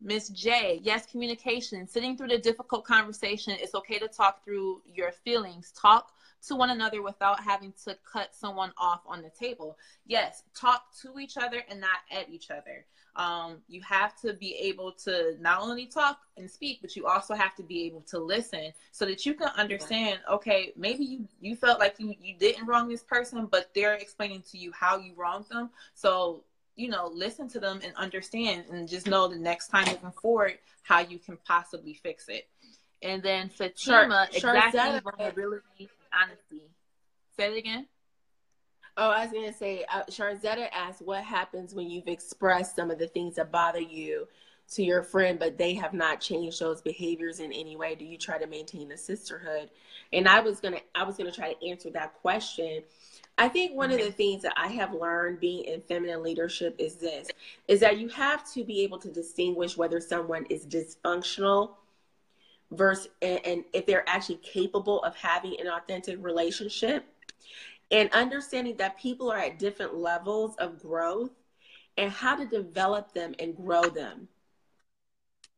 Miss 0.00 0.28
J, 0.28 0.80
yes, 0.82 1.06
communication. 1.06 1.86
Sitting 1.88 2.16
through 2.16 2.28
the 2.28 2.38
difficult 2.38 2.84
conversation, 2.84 3.56
it's 3.58 3.74
okay 3.74 3.98
to 3.98 4.08
talk 4.08 4.44
through 4.44 4.82
your 4.84 5.10
feelings. 5.10 5.72
Talk 5.72 6.12
to 6.48 6.56
one 6.56 6.70
another 6.70 7.02
without 7.02 7.40
having 7.40 7.72
to 7.84 7.96
cut 8.10 8.34
someone 8.34 8.72
off 8.78 9.00
on 9.06 9.22
the 9.22 9.30
table. 9.30 9.76
Yes, 10.06 10.42
talk 10.54 10.86
to 11.02 11.18
each 11.18 11.36
other 11.36 11.62
and 11.68 11.80
not 11.80 11.98
at 12.10 12.28
each 12.28 12.50
other. 12.50 12.84
Um, 13.16 13.58
you 13.66 13.80
have 13.80 14.14
to 14.20 14.34
be 14.34 14.54
able 14.56 14.92
to 15.04 15.36
not 15.40 15.62
only 15.62 15.86
talk 15.86 16.18
and 16.36 16.50
speak, 16.50 16.80
but 16.82 16.94
you 16.96 17.06
also 17.06 17.34
have 17.34 17.54
to 17.56 17.62
be 17.62 17.84
able 17.84 18.02
to 18.02 18.18
listen 18.18 18.72
so 18.92 19.06
that 19.06 19.24
you 19.24 19.32
can 19.32 19.48
understand. 19.56 20.20
Okay, 20.30 20.72
maybe 20.76 21.04
you 21.04 21.28
you 21.40 21.56
felt 21.56 21.80
like 21.80 21.94
you 21.98 22.14
you 22.20 22.34
didn't 22.38 22.66
wrong 22.66 22.88
this 22.88 23.02
person, 23.02 23.46
but 23.46 23.70
they're 23.74 23.94
explaining 23.94 24.42
to 24.50 24.58
you 24.58 24.70
how 24.72 24.98
you 24.98 25.14
wronged 25.16 25.48
them. 25.48 25.70
So 25.94 26.44
you 26.76 26.90
know, 26.90 27.10
listen 27.12 27.48
to 27.48 27.58
them 27.58 27.80
and 27.82 27.94
understand, 27.96 28.64
and 28.70 28.86
just 28.86 29.06
know 29.06 29.28
the 29.28 29.38
next 29.38 29.68
time 29.68 29.86
moving 29.86 30.12
forward 30.20 30.58
how 30.82 31.00
you 31.00 31.18
can 31.18 31.38
possibly 31.46 31.94
fix 31.94 32.28
it. 32.28 32.46
And 33.02 33.22
then 33.22 33.48
Fatima, 33.48 34.28
Char- 34.32 34.56
exactly 34.56 35.00
vulnerability, 35.00 35.88
honesty. 36.20 36.70
Say 37.36 37.52
it 37.52 37.58
again. 37.58 37.86
Oh, 38.96 39.10
I 39.10 39.24
was 39.24 39.32
gonna 39.32 39.52
say, 39.52 39.84
uh, 39.92 40.04
Sharzetta 40.04 40.68
asked, 40.72 41.02
"What 41.02 41.22
happens 41.22 41.74
when 41.74 41.90
you've 41.90 42.08
expressed 42.08 42.74
some 42.76 42.90
of 42.90 42.98
the 42.98 43.08
things 43.08 43.34
that 43.34 43.52
bother 43.52 43.80
you 43.80 44.26
to 44.72 44.82
your 44.82 45.02
friend, 45.02 45.38
but 45.38 45.58
they 45.58 45.74
have 45.74 45.92
not 45.92 46.20
changed 46.20 46.60
those 46.60 46.80
behaviors 46.80 47.40
in 47.40 47.52
any 47.52 47.76
way? 47.76 47.94
Do 47.94 48.06
you 48.06 48.16
try 48.16 48.38
to 48.38 48.46
maintain 48.46 48.88
the 48.88 48.96
sisterhood?" 48.96 49.70
And 50.14 50.26
I 50.26 50.40
was 50.40 50.60
gonna, 50.60 50.80
I 50.94 51.02
was 51.02 51.16
gonna 51.18 51.30
try 51.32 51.52
to 51.52 51.66
answer 51.68 51.90
that 51.90 52.14
question. 52.14 52.82
I 53.36 53.50
think 53.50 53.76
one 53.76 53.90
of 53.90 53.98
the 53.98 54.10
things 54.10 54.40
that 54.42 54.54
I 54.56 54.68
have 54.68 54.94
learned 54.94 55.40
being 55.40 55.64
in 55.64 55.82
feminine 55.82 56.22
leadership 56.22 56.74
is 56.78 56.96
this: 56.96 57.28
is 57.68 57.80
that 57.80 57.98
you 57.98 58.08
have 58.08 58.50
to 58.54 58.64
be 58.64 58.80
able 58.80 58.98
to 59.00 59.10
distinguish 59.10 59.76
whether 59.76 60.00
someone 60.00 60.46
is 60.48 60.64
dysfunctional 60.64 61.72
versus 62.72 63.08
and, 63.22 63.40
and 63.44 63.64
if 63.72 63.86
they're 63.86 64.08
actually 64.08 64.36
capable 64.36 65.02
of 65.02 65.14
having 65.16 65.56
an 65.60 65.68
authentic 65.68 66.22
relationship 66.22 67.04
and 67.90 68.10
understanding 68.12 68.76
that 68.76 68.98
people 68.98 69.30
are 69.30 69.38
at 69.38 69.58
different 69.58 69.94
levels 69.94 70.56
of 70.56 70.80
growth 70.80 71.30
and 71.96 72.10
how 72.10 72.36
to 72.36 72.44
develop 72.46 73.12
them 73.12 73.34
and 73.38 73.56
grow 73.56 73.82
them. 73.82 74.28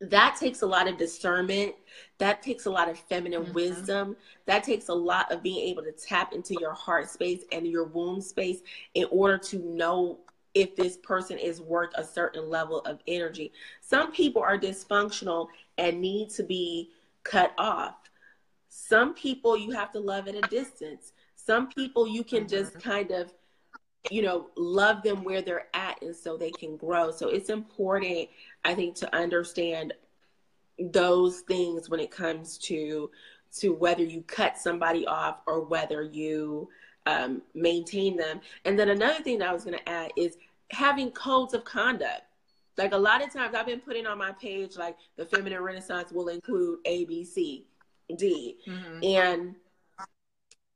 That 0.01 0.37
takes 0.39 0.61
a 0.61 0.67
lot 0.67 0.87
of 0.87 0.97
discernment. 0.97 1.75
That 2.19 2.41
takes 2.41 2.65
a 2.65 2.69
lot 2.69 2.89
of 2.89 2.97
feminine 2.97 3.43
mm-hmm. 3.43 3.53
wisdom. 3.53 4.15
That 4.45 4.63
takes 4.63 4.87
a 4.87 4.93
lot 4.93 5.31
of 5.31 5.43
being 5.43 5.67
able 5.67 5.83
to 5.83 5.91
tap 5.91 6.33
into 6.33 6.55
your 6.59 6.73
heart 6.73 7.09
space 7.09 7.41
and 7.51 7.67
your 7.67 7.83
womb 7.83 8.21
space 8.21 8.59
in 8.93 9.05
order 9.11 9.37
to 9.37 9.59
know 9.59 10.19
if 10.53 10.75
this 10.75 10.97
person 10.97 11.37
is 11.37 11.61
worth 11.61 11.91
a 11.95 12.03
certain 12.03 12.49
level 12.49 12.79
of 12.81 12.99
energy. 13.07 13.51
Some 13.81 14.11
people 14.13 14.41
are 14.41 14.57
dysfunctional 14.57 15.47
and 15.77 15.99
need 15.99 16.29
to 16.31 16.43
be 16.43 16.91
cut 17.29 17.53
off. 17.57 17.95
Some 18.69 19.13
people 19.13 19.57
you 19.57 19.71
have 19.71 19.91
to 19.93 19.99
love 19.99 20.27
at 20.27 20.35
a 20.35 20.41
distance. 20.41 21.13
Some 21.35 21.67
people 21.69 22.07
you 22.07 22.23
can 22.23 22.47
just 22.47 22.73
mm-hmm. 22.73 22.89
kind 22.89 23.11
of, 23.11 23.33
you 24.09 24.21
know, 24.21 24.49
love 24.55 25.03
them 25.03 25.23
where 25.23 25.41
they're 25.41 25.67
at 25.73 26.01
and 26.01 26.15
so 26.15 26.37
they 26.37 26.51
can 26.51 26.77
grow. 26.77 27.11
So 27.11 27.29
it's 27.29 27.49
important, 27.49 28.29
I 28.63 28.73
think, 28.73 28.95
to 28.95 29.15
understand 29.15 29.93
those 30.79 31.41
things 31.41 31.89
when 31.89 31.99
it 31.99 32.11
comes 32.11 32.57
to 32.59 33.09
to 33.51 33.73
whether 33.73 34.03
you 34.03 34.21
cut 34.21 34.57
somebody 34.57 35.07
off 35.07 35.39
or 35.47 35.61
whether 35.61 36.03
you 36.03 36.69
um, 37.07 37.41
maintain 37.55 38.15
them. 38.15 38.41
And 38.65 38.77
then 38.77 38.89
another 38.89 39.23
thing 39.23 39.39
that 39.39 39.49
I 39.49 39.53
was 39.53 39.65
going 39.65 39.77
to 39.77 39.89
add 39.89 40.11
is 40.15 40.37
having 40.71 41.09
codes 41.11 41.55
of 41.55 41.63
conduct. 41.63 42.21
Like 42.79 42.93
a 42.93 42.97
lot 42.97 43.21
of 43.21 43.33
times 43.33 43.55
I've 43.55 43.65
been 43.65 43.81
putting 43.81 44.07
on 44.07 44.17
my 44.17 44.31
page, 44.31 44.77
like 44.77 44.95
the 45.17 45.25
feminine 45.25 45.61
renaissance 45.61 46.13
will 46.13 46.29
include 46.29 46.79
A, 46.85 47.03
B, 47.03 47.25
C, 47.25 47.65
D. 48.15 48.55
Mm-hmm. 48.65 49.03
And 49.03 49.55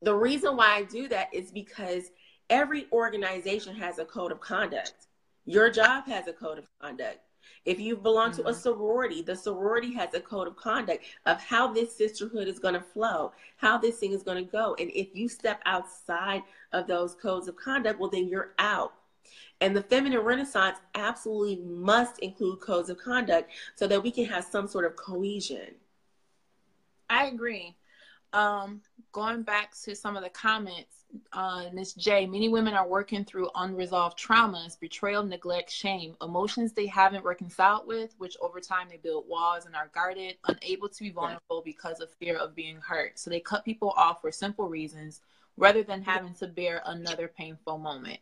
the 0.01 0.13
reason 0.13 0.57
why 0.57 0.75
I 0.75 0.83
do 0.83 1.07
that 1.07 1.33
is 1.33 1.49
because 1.49 2.11
every 2.49 2.87
organization 2.91 3.73
has 3.77 3.99
a 3.99 4.05
code 4.05 4.33
of 4.33 4.41
conduct. 4.41 5.07
Your 5.45 5.69
job 5.69 6.05
has 6.07 6.27
a 6.27 6.33
code 6.33 6.57
of 6.57 6.67
conduct. 6.81 7.19
If 7.63 7.79
you 7.79 7.95
belong 7.95 8.31
mm-hmm. 8.31 8.41
to 8.41 8.49
a 8.49 8.51
mm-hmm. 8.51 8.61
sorority, 8.61 9.21
the 9.21 9.35
sorority 9.37 9.93
has 9.93 10.13
a 10.13 10.19
code 10.19 10.49
of 10.49 10.57
conduct 10.57 11.05
of 11.25 11.39
how 11.41 11.71
this 11.71 11.95
sisterhood 11.95 12.49
is 12.49 12.59
going 12.59 12.73
to 12.73 12.81
flow, 12.81 13.31
how 13.55 13.77
this 13.77 13.99
thing 13.99 14.11
is 14.11 14.23
going 14.23 14.43
to 14.43 14.51
go. 14.51 14.75
And 14.77 14.91
if 14.93 15.15
you 15.15 15.29
step 15.29 15.61
outside 15.65 16.43
of 16.73 16.85
those 16.85 17.15
codes 17.15 17.47
of 17.47 17.55
conduct, 17.55 17.97
well, 17.97 18.09
then 18.09 18.27
you're 18.27 18.55
out. 18.59 18.93
And 19.61 19.75
the 19.75 19.83
feminine 19.83 20.19
renaissance 20.19 20.77
absolutely 20.95 21.63
must 21.63 22.19
include 22.19 22.59
codes 22.59 22.89
of 22.89 22.97
conduct 22.97 23.51
so 23.75 23.87
that 23.87 24.01
we 24.01 24.11
can 24.11 24.25
have 24.25 24.43
some 24.43 24.67
sort 24.67 24.85
of 24.85 24.95
cohesion. 24.95 25.75
I 27.09 27.25
agree. 27.27 27.75
Um, 28.33 28.81
going 29.11 29.43
back 29.43 29.73
to 29.83 29.95
some 29.95 30.17
of 30.17 30.23
the 30.23 30.29
comments, 30.29 31.03
uh, 31.31 31.65
Ms. 31.71 31.93
J, 31.93 32.25
many 32.25 32.49
women 32.49 32.73
are 32.73 32.87
working 32.87 33.23
through 33.23 33.49
unresolved 33.55 34.17
traumas, 34.17 34.79
betrayal, 34.79 35.23
neglect, 35.23 35.69
shame, 35.69 36.15
emotions 36.21 36.73
they 36.73 36.87
haven't 36.87 37.23
reconciled 37.23 37.85
with, 37.85 38.15
which 38.17 38.35
over 38.41 38.59
time 38.59 38.87
they 38.89 38.97
build 38.97 39.27
walls 39.27 39.67
and 39.67 39.75
are 39.75 39.91
guarded, 39.93 40.37
unable 40.47 40.89
to 40.89 41.03
be 41.03 41.11
vulnerable 41.11 41.61
because 41.63 41.99
of 41.99 42.11
fear 42.13 42.35
of 42.37 42.55
being 42.55 42.77
hurt. 42.77 43.19
So 43.19 43.29
they 43.29 43.39
cut 43.39 43.63
people 43.63 43.93
off 43.95 44.21
for 44.21 44.31
simple 44.31 44.67
reasons 44.67 45.21
rather 45.55 45.83
than 45.83 46.01
having 46.01 46.33
to 46.35 46.47
bear 46.47 46.81
another 46.85 47.27
painful 47.27 47.77
moment. 47.77 48.19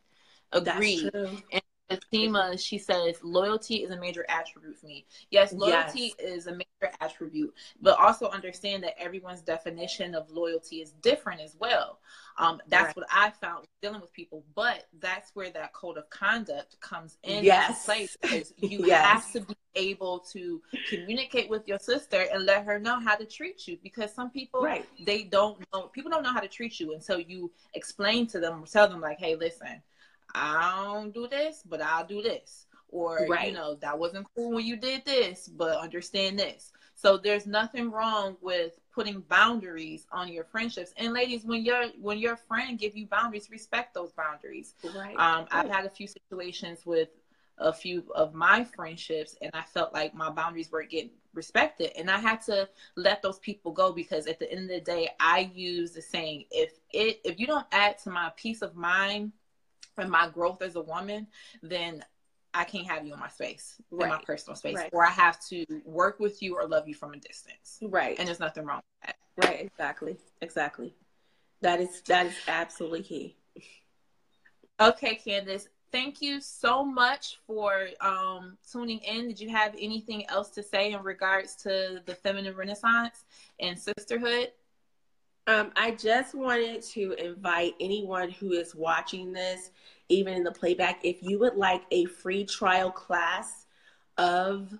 Agreed. 0.51 1.11
And 1.13 1.61
Fatima, 1.91 2.57
she 2.57 2.77
says 2.77 3.17
loyalty 3.23 3.83
is 3.83 3.91
a 3.91 3.99
major 3.99 4.25
attribute 4.29 4.77
for 4.77 4.87
me. 4.87 5.05
Yes, 5.29 5.53
loyalty 5.53 6.13
yes. 6.19 6.37
is 6.37 6.47
a 6.47 6.51
major 6.51 6.93
attribute, 7.01 7.53
but 7.81 7.99
also 7.99 8.29
understand 8.29 8.83
that 8.83 8.99
everyone's 8.99 9.41
definition 9.41 10.15
of 10.15 10.29
loyalty 10.29 10.77
is 10.77 10.91
different 11.01 11.41
as 11.41 11.55
well. 11.59 11.99
Um, 12.37 12.61
that's 12.67 12.87
right. 12.87 12.97
what 12.97 13.07
I 13.11 13.29
found 13.29 13.65
dealing 13.81 14.01
with 14.01 14.13
people, 14.13 14.43
but 14.55 14.87
that's 14.99 15.31
where 15.33 15.51
that 15.51 15.73
code 15.73 15.97
of 15.97 16.09
conduct 16.09 16.79
comes 16.79 17.17
in 17.23 17.43
yes. 17.43 17.85
place 17.85 18.17
you 18.57 18.85
yes. 18.85 19.05
have 19.05 19.31
to 19.33 19.41
be 19.41 19.55
able 19.75 20.19
to 20.19 20.61
communicate 20.89 21.49
with 21.49 21.67
your 21.67 21.79
sister 21.79 22.25
and 22.33 22.45
let 22.45 22.65
her 22.65 22.79
know 22.79 22.99
how 22.99 23.15
to 23.15 23.25
treat 23.25 23.67
you 23.67 23.77
because 23.83 24.13
some 24.13 24.29
people 24.29 24.61
right. 24.61 24.85
they 25.05 25.23
don't 25.23 25.63
know 25.73 25.83
people 25.83 26.11
don't 26.11 26.23
know 26.23 26.33
how 26.33 26.41
to 26.41 26.47
treat 26.47 26.77
you 26.77 26.93
until 26.93 27.19
you 27.19 27.49
explain 27.73 28.27
to 28.27 28.39
them 28.39 28.61
or 28.61 28.65
tell 28.65 28.89
them 28.89 28.99
like 28.99 29.17
hey 29.17 29.33
listen 29.35 29.81
I 30.35 30.83
don't 30.83 31.13
do 31.13 31.27
this, 31.27 31.63
but 31.67 31.81
I'll 31.81 32.05
do 32.05 32.21
this. 32.21 32.65
Or, 32.89 33.25
right. 33.29 33.47
you 33.47 33.53
know, 33.53 33.75
that 33.75 33.97
wasn't 33.97 34.27
cool 34.35 34.51
when 34.51 34.65
you 34.65 34.75
did 34.75 35.05
this, 35.05 35.47
but 35.47 35.77
understand 35.77 36.37
this. 36.37 36.73
So 36.93 37.17
there's 37.17 37.47
nothing 37.47 37.89
wrong 37.89 38.35
with 38.41 38.79
putting 38.93 39.21
boundaries 39.21 40.05
on 40.11 40.31
your 40.31 40.43
friendships. 40.43 40.93
And 40.97 41.13
ladies, 41.13 41.45
when 41.45 41.63
your 41.63 41.85
when 41.99 42.19
your 42.19 42.35
friend 42.35 42.77
give 42.77 42.95
you 42.95 43.07
boundaries, 43.07 43.49
respect 43.49 43.93
those 43.93 44.11
boundaries. 44.11 44.75
Right. 44.95 45.15
Um, 45.17 45.47
I've 45.51 45.69
had 45.69 45.85
a 45.85 45.89
few 45.89 46.05
situations 46.05 46.85
with 46.85 47.09
a 47.61 47.71
few 47.71 48.03
of 48.15 48.33
my 48.33 48.63
friendships 48.63 49.35
and 49.41 49.51
I 49.53 49.61
felt 49.61 49.93
like 49.93 50.13
my 50.13 50.29
boundaries 50.29 50.71
weren't 50.71 50.89
getting 50.89 51.11
respected 51.33 51.91
and 51.97 52.09
I 52.09 52.17
had 52.17 52.41
to 52.43 52.67
let 52.95 53.21
those 53.21 53.39
people 53.39 53.71
go 53.71 53.91
because 53.91 54.27
at 54.27 54.39
the 54.39 54.51
end 54.51 54.63
of 54.63 54.69
the 54.69 54.81
day 54.81 55.09
I 55.19 55.51
use 55.53 55.91
the 55.91 56.01
saying 56.01 56.45
if 56.51 56.79
it 56.91 57.21
if 57.23 57.39
you 57.39 57.47
don't 57.47 57.67
add 57.71 57.99
to 57.99 58.09
my 58.09 58.31
peace 58.35 58.61
of 58.61 58.75
mind 58.75 59.31
and 60.01 60.11
my 60.11 60.27
growth 60.29 60.61
as 60.61 60.75
a 60.75 60.81
woman, 60.81 61.27
then 61.61 62.03
I 62.53 62.65
can't 62.65 62.87
have 62.87 63.05
you 63.05 63.13
in 63.13 63.19
my 63.19 63.29
space, 63.29 63.81
right. 63.91 64.05
in 64.05 64.09
my 64.09 64.21
personal 64.25 64.55
space, 64.55 64.75
right. 64.75 64.89
or 64.91 65.05
I 65.05 65.11
have 65.11 65.39
to 65.47 65.65
work 65.85 66.19
with 66.19 66.41
you 66.41 66.55
or 66.55 66.67
love 66.67 66.87
you 66.87 66.93
from 66.93 67.13
a 67.13 67.17
distance. 67.17 67.79
Right. 67.81 68.17
And 68.19 68.27
there's 68.27 68.39
nothing 68.39 68.65
wrong 68.65 68.81
with 69.03 69.07
that. 69.07 69.47
Right. 69.47 69.61
Exactly. 69.61 70.17
Exactly. 70.41 70.93
That 71.61 71.79
is 71.79 72.01
that 72.07 72.25
is 72.25 72.35
absolutely 72.47 73.03
key. 73.03 73.37
Okay, 74.79 75.19
Candice. 75.23 75.67
Thank 75.91 76.21
you 76.21 76.39
so 76.41 76.83
much 76.83 77.37
for 77.45 77.89
um, 77.99 78.57
tuning 78.71 78.99
in. 78.99 79.27
Did 79.27 79.39
you 79.39 79.49
have 79.49 79.75
anything 79.77 80.25
else 80.29 80.49
to 80.51 80.63
say 80.63 80.93
in 80.93 81.03
regards 81.03 81.55
to 81.57 82.01
the 82.05 82.15
feminine 82.15 82.55
renaissance 82.55 83.25
and 83.59 83.77
sisterhood? 83.77 84.51
Um, 85.47 85.71
I 85.75 85.91
just 85.91 86.35
wanted 86.35 86.83
to 86.83 87.13
invite 87.13 87.73
anyone 87.79 88.29
who 88.29 88.51
is 88.51 88.75
watching 88.75 89.33
this, 89.33 89.71
even 90.09 90.33
in 90.33 90.43
the 90.43 90.51
playback, 90.51 91.03
if 91.03 91.23
you 91.23 91.39
would 91.39 91.55
like 91.55 91.83
a 91.91 92.05
free 92.05 92.45
trial 92.45 92.91
class 92.91 93.65
of 94.17 94.77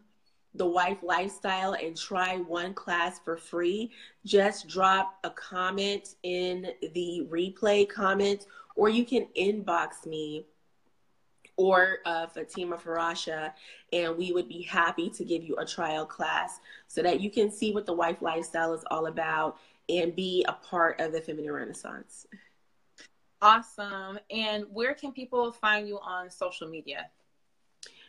the 0.54 0.65
wife 0.65 0.97
lifestyle 1.02 1.74
and 1.74 1.97
try 1.97 2.38
one 2.38 2.74
class 2.74 3.19
for 3.19 3.38
free, 3.38 3.91
just 4.26 4.67
drop 4.67 5.17
a 5.24 5.30
comment 5.30 6.15
in 6.24 6.67
the 6.93 7.26
replay 7.30 7.88
comment 7.88 8.45
or 8.76 8.89
you 8.89 9.06
can 9.06 9.28
inbox 9.38 10.06
me 10.06 10.45
or 11.62 12.00
uh, 12.06 12.26
Fatima 12.26 12.76
Farasha, 12.76 13.54
and 13.93 14.17
we 14.17 14.32
would 14.32 14.47
be 14.47 14.63
happy 14.63 15.12
to 15.12 15.24
give 15.24 15.43
you 15.43 15.56
a 15.58 15.65
trial 15.65 16.08
class 16.08 16.60
so 16.88 17.04
that 17.04 17.21
you 17.21 17.30
can 17.30 17.52
see 17.52 17.71
what 17.71 17.86
the 17.86 17.93
wife 17.93 18.19
lifestyle 18.19 18.74
is 18.74 18.84
all 18.89 19.06
about 19.06 19.58
and 19.88 20.15
be 20.15 20.43
a 20.47 20.54
part 20.54 21.00
of 21.00 21.12
the 21.12 21.21
feminine 21.21 21.52
renaissance. 21.52 22.26
Awesome. 23.43 24.17
And 24.32 24.65
where 24.74 24.95
can 24.95 25.12
people 25.12 25.52
find 25.52 25.88
you 25.88 26.00
on 26.00 26.32
social 26.32 26.67
media? 26.67 27.12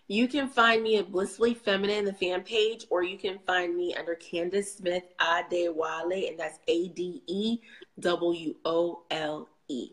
You 0.09 0.29
can 0.29 0.49
find 0.49 0.83
me 0.83 0.97
at 0.97 1.13
Blissfully 1.13 1.53
Feminine, 1.53 2.07
the 2.07 2.15
fan 2.15 2.43
page, 2.45 2.87
or 2.89 3.03
you 3.03 3.19
can 3.19 3.39
find 3.47 3.77
me 3.77 3.95
under 3.95 4.15
Candice 4.15 4.77
Smith 4.79 5.05
Adewole, 5.21 6.29
and 6.31 6.39
that's 6.39 6.59
A 6.69 6.89
D 6.89 7.23
E 7.27 7.59
W 8.01 8.55
O 8.65 9.03
L 9.11 9.51
E. 9.69 9.93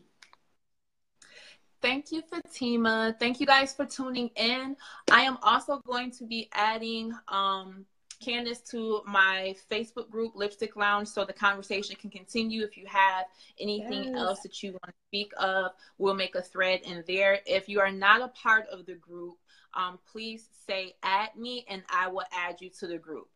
Thank 1.82 2.12
you, 2.12 2.22
Fatima. 2.22 3.16
Thank 3.20 3.40
you 3.40 3.46
guys 3.46 3.74
for 3.74 3.86
tuning 3.86 4.30
in. 4.36 4.76
I 5.12 5.22
am 5.22 5.38
also 5.42 5.80
going 5.80 6.12
to 6.12 6.26
be 6.26 6.50
adding 6.54 7.14
um, 7.30 7.86
Candice 8.22 8.70
to 8.72 9.02
my 9.08 9.56
Facebook 9.72 10.10
group, 10.10 10.34
Lipstick 10.36 10.76
Lounge, 10.76 11.08
so 11.08 11.24
the 11.24 11.32
conversation 11.32 11.96
can 11.96 12.10
continue. 12.10 12.64
If 12.64 12.78
you 12.78 12.86
have 12.88 13.26
anything 13.60 14.14
yes. 14.14 14.18
else 14.18 14.40
that 14.42 14.62
you 14.62 14.72
want 14.72 14.88
to 14.88 14.94
speak 15.08 15.32
of, 15.38 15.72
we'll 15.98 16.16
make 16.16 16.36
a 16.36 16.42
thread 16.42 16.82
in 16.84 17.04
there. 17.08 17.40
If 17.46 17.70
you 17.70 17.80
are 17.80 17.92
not 17.92 18.22
a 18.22 18.28
part 18.30 18.68
of 18.68 18.86
the 18.86 18.96
group, 18.96 19.38
um, 19.74 20.00
please 20.12 20.50
say 20.68 20.96
add 21.04 21.30
me 21.38 21.66
and 21.70 21.84
I 21.90 22.10
will 22.10 22.26
add 22.34 22.60
you 22.60 22.70
to 22.80 22.88
the 22.88 22.98
group. 22.98 23.30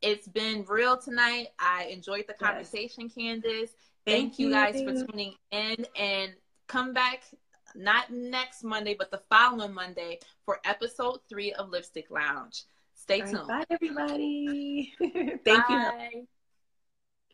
It's 0.00 0.26
been 0.26 0.64
real 0.66 0.96
tonight. 0.96 1.48
I 1.58 1.84
enjoyed 1.90 2.24
the 2.26 2.34
conversation, 2.34 3.10
yes. 3.14 3.42
Candice. 3.42 3.70
Thank, 4.06 4.32
Thank 4.32 4.38
you, 4.38 4.46
you 4.46 4.52
guys 4.54 4.82
for 4.82 5.06
tuning 5.06 5.34
in 5.50 5.84
and 5.94 6.32
come 6.66 6.94
back 6.94 7.24
not 7.74 8.10
next 8.10 8.64
Monday, 8.64 8.94
but 8.98 9.10
the 9.10 9.22
following 9.30 9.72
Monday 9.72 10.18
for 10.44 10.60
episode 10.64 11.20
three 11.28 11.52
of 11.52 11.68
Lipstick 11.70 12.10
Lounge. 12.10 12.64
Stay 12.94 13.20
tuned. 13.20 13.46
bye, 13.48 13.64
everybody. 13.70 14.92
Thank 15.44 15.66
bye. 15.66 16.10
you. 16.12 16.26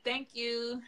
Thank 0.04 0.28
you. 0.34 0.80